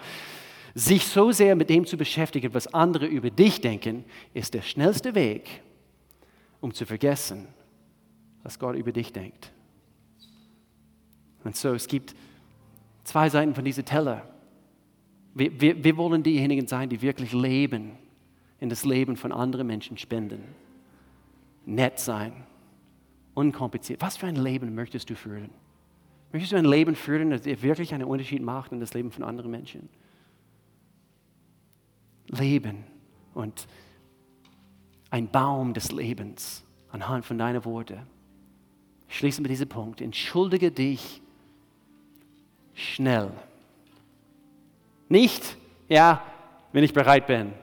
Sich 0.74 1.06
so 1.06 1.32
sehr 1.32 1.56
mit 1.56 1.70
dem 1.70 1.86
zu 1.86 1.98
beschäftigen, 1.98 2.54
was 2.54 2.74
andere 2.74 3.06
über 3.06 3.30
dich 3.30 3.62
denken, 3.62 4.06
ist 4.34 4.54
der 4.54 4.62
schnellste 4.62 5.16
Weg, 5.16 5.62
um 6.62 6.74
zu 6.74 6.86
vergessen, 6.86 7.48
was 8.44 8.58
Gott 8.58 8.76
über 8.76 8.92
dich 8.92 9.12
denkt. 9.12 9.52
Und 11.44 11.56
so, 11.56 11.74
es 11.74 11.88
gibt 11.88 12.16
zwei 13.04 13.30
Seiten 13.30 13.54
von 13.54 13.66
diesem 13.66 13.86
Teller. 13.86 14.28
Wir, 15.34 15.60
wir, 15.60 15.84
wir 15.84 15.98
wollen 15.98 16.24
diejenigen 16.24 16.68
sein, 16.68 16.90
die 16.90 17.02
wirklich 17.02 17.34
leben, 17.34 17.98
in 18.60 18.70
das 18.70 18.86
Leben 18.86 19.18
von 19.18 19.32
anderen 19.32 19.68
Menschen 19.68 19.98
spenden. 19.98 20.44
Nett 21.66 22.00
sein, 22.00 22.32
unkompliziert. 23.34 24.02
Was 24.02 24.18
für 24.18 24.28
ein 24.28 24.36
Leben 24.36 24.76
möchtest 24.76 25.10
du 25.10 25.16
führen? 25.16 25.50
Möchtest 26.32 26.54
du 26.54 26.58
ein 26.58 26.66
Leben 26.66 26.96
führen, 26.96 27.32
das 27.32 27.46
wirklich 27.46 27.94
einen 27.94 28.06
Unterschied 28.06 28.42
macht 28.42 28.72
in 28.72 28.80
das 28.80 28.94
Leben 28.94 29.12
von 29.12 29.24
anderen 29.24 29.52
Menschen? 29.52 29.90
Leben 32.32 32.84
und 33.34 33.68
ein 35.10 35.30
Baum 35.30 35.74
des 35.74 35.92
Lebens 35.92 36.64
anhand 36.92 37.26
von 37.26 37.38
deinen 37.38 37.64
Worten. 37.66 38.00
Ich 39.10 39.18
schließe 39.18 39.42
mit 39.42 39.52
diesem 39.52 39.68
Punkt. 39.68 40.02
Entschuldige 40.02 40.72
dich 40.72 41.22
schnell. 42.74 43.32
Nicht, 45.10 45.58
ja, 45.90 46.24
wenn 46.72 46.84
ich 46.84 46.94
bereit 46.94 47.28
bin. 47.28 47.54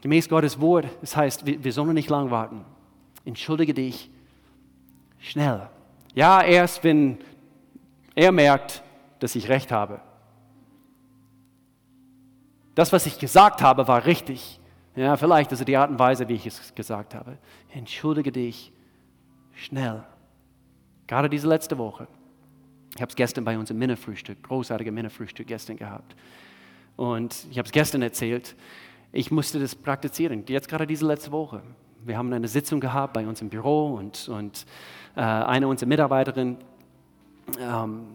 Gemäß 0.00 0.28
Gottes 0.28 0.58
Wort, 0.60 0.86
das 1.00 1.16
heißt, 1.16 1.44
wir, 1.44 1.62
wir 1.62 1.72
sollen 1.72 1.94
nicht 1.94 2.08
lang 2.08 2.30
warten. 2.30 2.64
Entschuldige 3.24 3.74
dich 3.74 4.10
schnell. 5.18 5.68
Ja, 6.14 6.42
erst 6.42 6.84
wenn 6.84 7.18
er 8.14 8.32
merkt, 8.32 8.82
dass 9.18 9.34
ich 9.34 9.48
recht 9.48 9.72
habe. 9.72 10.00
Das, 12.74 12.92
was 12.92 13.06
ich 13.06 13.18
gesagt 13.18 13.62
habe, 13.62 13.86
war 13.86 14.04
richtig. 14.04 14.60
Ja, 14.96 15.16
vielleicht 15.16 15.50
also 15.50 15.64
die 15.64 15.76
Art 15.76 15.90
und 15.90 15.98
Weise, 15.98 16.28
wie 16.28 16.34
ich 16.34 16.46
es 16.46 16.74
gesagt 16.74 17.14
habe. 17.14 17.38
Entschuldige 17.72 18.32
dich 18.32 18.72
schnell. 19.54 20.04
Gerade 21.06 21.28
diese 21.28 21.48
letzte 21.48 21.78
Woche. 21.78 22.06
Ich 22.94 23.02
habe 23.02 23.10
es 23.10 23.16
gestern 23.16 23.44
bei 23.44 23.58
unserem 23.58 23.78
Männerfrühstück, 23.78 24.42
großartiger 24.42 24.92
Männerfrühstück 24.92 25.46
gestern 25.46 25.76
gehabt. 25.76 26.14
Und 26.96 27.46
ich 27.50 27.58
habe 27.58 27.66
es 27.66 27.72
gestern 27.72 28.02
erzählt. 28.02 28.54
Ich 29.10 29.30
musste 29.30 29.58
das 29.58 29.74
praktizieren, 29.74 30.44
jetzt 30.48 30.68
gerade 30.68 30.86
diese 30.86 31.06
letzte 31.06 31.32
Woche. 31.32 31.62
Wir 32.04 32.18
haben 32.18 32.32
eine 32.32 32.48
Sitzung 32.48 32.80
gehabt 32.80 33.14
bei 33.14 33.26
uns 33.26 33.40
im 33.40 33.48
Büro 33.48 33.94
und, 33.94 34.28
und 34.28 34.66
äh, 35.16 35.20
eine 35.20 35.66
unserer 35.66 35.88
Mitarbeiterinnen 35.88 36.58
ähm, 37.58 38.06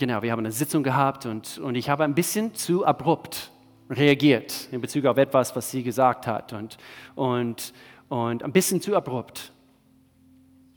genau, 0.00 0.22
wir 0.22 0.32
haben 0.32 0.40
eine 0.40 0.50
Sitzung 0.50 0.82
gehabt 0.82 1.26
und, 1.26 1.58
und 1.58 1.76
ich 1.76 1.88
habe 1.88 2.02
ein 2.02 2.14
bisschen 2.14 2.54
zu 2.54 2.84
abrupt 2.84 3.52
reagiert 3.90 4.68
in 4.72 4.80
Bezug 4.80 5.04
auf 5.04 5.18
etwas, 5.18 5.54
was 5.54 5.70
sie 5.70 5.82
gesagt 5.82 6.26
hat 6.26 6.52
und, 6.52 6.78
und, 7.14 7.72
und 8.08 8.42
ein 8.42 8.52
bisschen 8.52 8.80
zu 8.80 8.96
abrupt, 8.96 9.52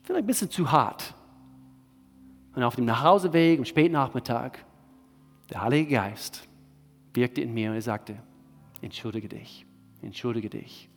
vielleicht 0.03 0.23
ein 0.23 0.27
bisschen 0.27 0.51
zu 0.51 0.71
hart. 0.71 1.15
Und 2.53 2.63
auf 2.63 2.75
dem 2.75 2.85
Nachhauseweg 2.85 3.57
am 3.59 3.65
späten 3.65 3.93
Nachmittag, 3.93 4.63
der 5.49 5.63
Heilige 5.63 5.95
Geist 5.95 6.47
wirkte 7.13 7.41
in 7.41 7.53
mir 7.53 7.69
und 7.69 7.75
er 7.75 7.81
sagte, 7.81 8.17
entschuldige 8.81 9.29
dich, 9.29 9.65
entschuldige 10.01 10.49
dich. 10.49 10.89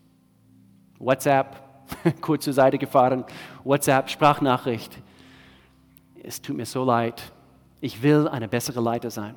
WhatsApp, 0.99 1.63
kurz 2.21 2.45
zur 2.45 2.53
Seite 2.53 2.77
gefahren, 2.77 3.25
WhatsApp, 3.63 4.11
Sprachnachricht. 4.11 4.99
Es 6.23 6.43
tut 6.43 6.57
mir 6.57 6.67
so 6.67 6.83
leid, 6.85 7.33
ich 7.81 8.03
will 8.03 8.29
eine 8.29 8.49
bessere 8.49 8.81
Leiter 8.81 9.11
sein. 9.11 9.35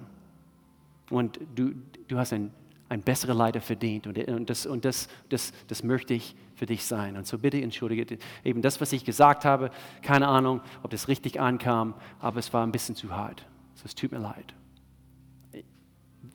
Und 1.09 1.39
du, 1.55 1.73
du 2.07 2.17
hast 2.17 2.33
ein, 2.33 2.51
ein 2.87 3.01
besserer 3.01 3.33
Leiter 3.33 3.61
verdient. 3.61 4.07
Und, 4.07 4.17
und, 4.17 4.49
das, 4.49 4.65
und 4.65 4.85
das, 4.85 5.07
das, 5.29 5.53
das 5.67 5.83
möchte 5.83 6.13
ich 6.13 6.35
für 6.55 6.65
dich 6.65 6.85
sein. 6.85 7.17
Und 7.17 7.25
so 7.27 7.37
bitte 7.37 7.61
entschuldige 7.61 8.17
eben 8.43 8.61
das, 8.61 8.79
was 8.81 8.91
ich 8.91 9.05
gesagt 9.05 9.45
habe. 9.45 9.71
Keine 10.01 10.27
Ahnung, 10.27 10.61
ob 10.83 10.91
das 10.91 11.07
richtig 11.07 11.39
ankam, 11.39 11.93
aber 12.19 12.39
es 12.39 12.53
war 12.53 12.65
ein 12.65 12.71
bisschen 12.71 12.95
zu 12.95 13.15
hart. 13.15 13.45
Also 13.73 13.85
es 13.85 13.95
tut 13.95 14.11
mir 14.11 14.19
leid. 14.19 14.53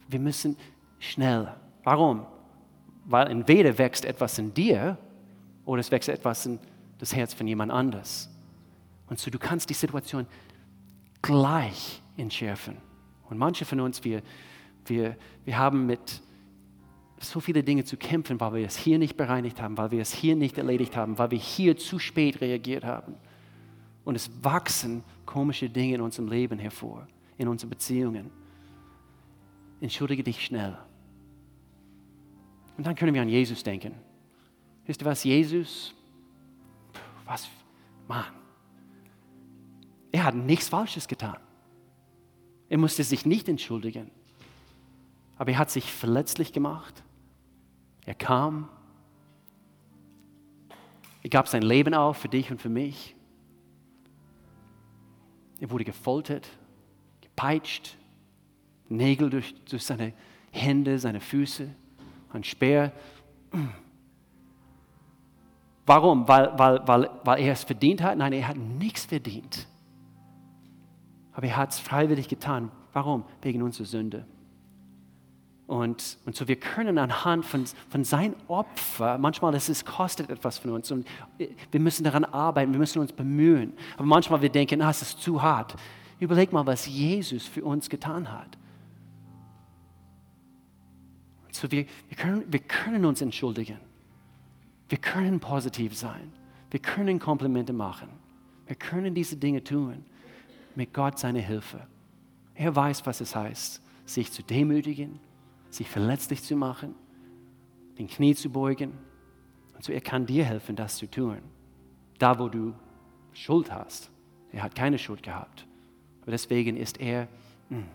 Wir 0.09 0.19
müssen 0.19 0.57
schnell. 0.99 1.53
Warum? 1.83 2.27
Weil 3.05 3.29
entweder 3.29 3.77
wächst 3.77 4.05
etwas 4.05 4.39
in 4.39 4.55
dir 4.55 4.97
oder 5.65 5.81
es 5.81 5.91
wächst 5.91 6.09
etwas 6.09 6.47
in 6.47 6.59
das 6.99 7.15
Herz 7.15 7.35
von 7.35 7.47
jemand 7.47 7.73
anders. 7.73 8.31
Und 9.09 9.19
so 9.19 9.31
du 9.31 9.39
kannst 9.39 9.69
die 9.69 9.75
Situation 9.75 10.27
gleich 11.25 12.03
entschärfen. 12.19 12.77
Und 13.31 13.39
manche 13.39 13.65
von 13.65 13.81
uns, 13.81 14.05
wir, 14.05 14.23
wir, 14.85 15.17
wir 15.47 15.57
haben 15.57 15.87
mit 15.87 16.21
so 17.19 17.41
viele 17.41 17.65
Dinge 17.65 17.85
zu 17.85 17.97
kämpfen, 17.97 18.39
weil 18.41 18.53
wir 18.53 18.67
es 18.67 18.77
hier 18.77 18.99
nicht 18.99 19.17
bereinigt 19.17 19.63
haben, 19.63 19.79
weil 19.79 19.91
wir 19.91 20.03
es 20.03 20.13
hier 20.13 20.37
nicht 20.37 20.59
erledigt 20.59 20.97
haben, 20.97 21.17
weil 21.17 21.31
wir 21.31 21.39
hier 21.39 21.79
zu 21.79 21.99
spät 21.99 22.43
reagiert 22.43 22.85
haben. 22.85 23.15
Und 24.05 24.17
es 24.17 24.31
wachsen 24.45 25.03
komische 25.25 25.71
Dinge 25.71 25.95
in 25.95 26.01
unserem 26.03 26.29
Leben 26.29 26.59
hervor, 26.59 27.09
in 27.39 27.49
unseren 27.49 27.71
Beziehungen. 27.71 28.31
Entschuldige 29.81 30.23
dich 30.23 30.45
schnell. 30.45 30.77
Und 32.77 32.87
dann 32.87 32.95
können 32.95 33.15
wir 33.15 33.23
an 33.23 33.31
Jesus 33.31 33.63
denken. 33.63 33.95
Wisst 34.85 35.01
ihr 35.01 35.07
was, 35.07 35.25
Jesus, 35.25 35.95
was, 37.25 37.49
Mann, 38.07 38.44
er 40.15 40.23
hat 40.23 40.37
nichts 40.37 40.69
Falsches 40.69 41.09
getan. 41.09 41.39
Er 42.69 42.79
musste 42.79 43.03
sich 43.03 43.27
nicht 43.27 43.49
entschuldigen. 43.49 44.13
Aber 45.37 45.51
er 45.51 45.59
hat 45.59 45.73
sich 45.73 45.93
verletzlich 45.93 46.53
gemacht. 46.53 47.03
Er 48.07 48.15
kam. 48.15 48.69
Er 51.21 51.31
gab 51.31 51.49
sein 51.49 51.63
Leben 51.63 51.95
auf 51.95 52.17
für 52.17 52.29
dich 52.29 52.53
und 52.53 52.63
für 52.63 52.69
mich. 52.69 53.17
Er 55.59 55.71
wurde 55.71 55.85
gefoltert, 55.85 56.49
gepeitscht, 57.21 57.97
Nägel 58.89 59.31
durch, 59.31 59.53
durch 59.65 59.83
seine 59.83 60.13
Hände, 60.53 61.01
seine 61.01 61.21
Füße, 61.21 61.69
ein 62.33 62.45
Speer. 62.45 62.93
Warum? 65.87 66.29
Weil, 66.29 66.57
weil, 66.57 66.87
weil, 66.87 67.11
weil 67.25 67.43
er 67.43 67.53
es 67.55 67.65
verdient 67.65 68.01
hat? 68.01 68.17
Nein, 68.17 68.33
er 68.33 68.47
hat 68.47 68.57
nichts 68.57 69.07
verdient. 69.07 69.67
Aber 71.35 71.47
er 71.47 71.57
hat 71.57 71.73
es 71.73 71.79
freiwillig 71.79 72.29
getan. 72.29 72.71
Warum? 72.93 73.25
Wegen 73.43 73.63
unserer 73.63 73.87
Sünde. 73.87 74.25
Und, 75.67 76.19
und 76.27 76.37
so 76.37 76.47
wir 76.47 76.57
können 76.57 76.99
anhand 76.99 77.45
von, 77.45 77.65
von 77.89 78.05
sein 78.05 78.37
Opfer, 78.49 79.17
manchmal 79.17 79.55
ist 79.55 79.71
es 79.71 79.85
kostet 79.85 80.29
etwas 80.29 80.59
von 80.59 80.73
uns 80.73 80.91
und 80.91 81.07
wir 81.39 81.81
müssen 81.81 82.05
daran 82.05 82.25
arbeiten, 82.25 82.73
wir 82.73 82.79
müssen 82.79 82.99
uns 82.99 83.13
bemühen. 83.13 83.73
Aber 83.97 84.05
manchmal 84.05 84.43
wir 84.43 84.51
denken, 84.51 84.83
ah, 84.83 84.91
es 84.91 85.01
ist 85.01 85.23
zu 85.23 85.41
hart. 85.41 85.75
Überleg 86.21 86.53
mal, 86.53 86.67
was 86.67 86.87
Jesus 86.87 87.47
für 87.47 87.65
uns 87.65 87.89
getan 87.89 88.31
hat. 88.31 88.59
So 91.51 91.71
wir, 91.71 91.87
wir, 92.09 92.17
können, 92.17 92.45
wir 92.47 92.61
können 92.61 93.05
uns 93.07 93.23
entschuldigen. 93.23 93.79
Wir 94.91 94.99
können 94.99 95.41
positiv 95.41 95.97
sein. 95.97 96.31
Wir 96.71 96.81
können 96.81 97.19
Komplimente 97.19 97.73
machen. 97.73 98.11
Wir 98.67 98.77
können 98.77 99.15
diese 99.15 99.37
Dinge 99.37 99.65
tun 99.65 100.05
mit 100.77 100.93
Gott 100.93 101.19
seine 101.19 101.41
Hilfe. 101.41 101.87
Er 102.55 102.75
weiß, 102.75 103.07
was 103.07 103.21
es 103.21 103.35
heißt, 103.35 103.83
sich 104.07 104.31
zu 104.33 104.43
demütigen, 104.43 105.21
sich 105.71 105.89
verletzlich 105.89 106.43
zu 106.43 106.57
machen, 106.57 106.95
den 107.99 108.09
Knie 108.09 108.35
zu 108.35 108.51
beugen. 108.51 108.93
Und 109.75 109.85
so 109.85 109.93
er 109.93 110.01
kann 110.01 110.27
dir 110.27 110.45
helfen, 110.45 110.77
das 110.77 110.97
zu 110.97 111.11
tun. 111.11 111.39
Da, 112.19 112.39
wo 112.39 112.49
du 112.49 112.75
Schuld 113.33 113.73
hast. 113.73 114.11
Er 114.53 114.63
hat 114.63 114.75
keine 114.75 114.99
Schuld 114.99 115.23
gehabt. 115.23 115.67
Aber 116.23 116.31
deswegen 116.31 116.77
ist 116.77 117.01
er, 117.01 117.29
hm, 117.69 117.87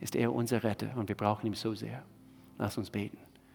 ist 0.00 0.16
er 0.16 0.32
unser 0.32 0.64
Retter 0.64 0.96
und 0.96 1.08
wir 1.08 1.16
brauchen 1.16 1.46
ihn 1.46 1.54
so 1.54 1.74
sehr. 1.74 2.02
Lass 2.58 2.76
uns 2.76 2.90
beten. 2.90 3.18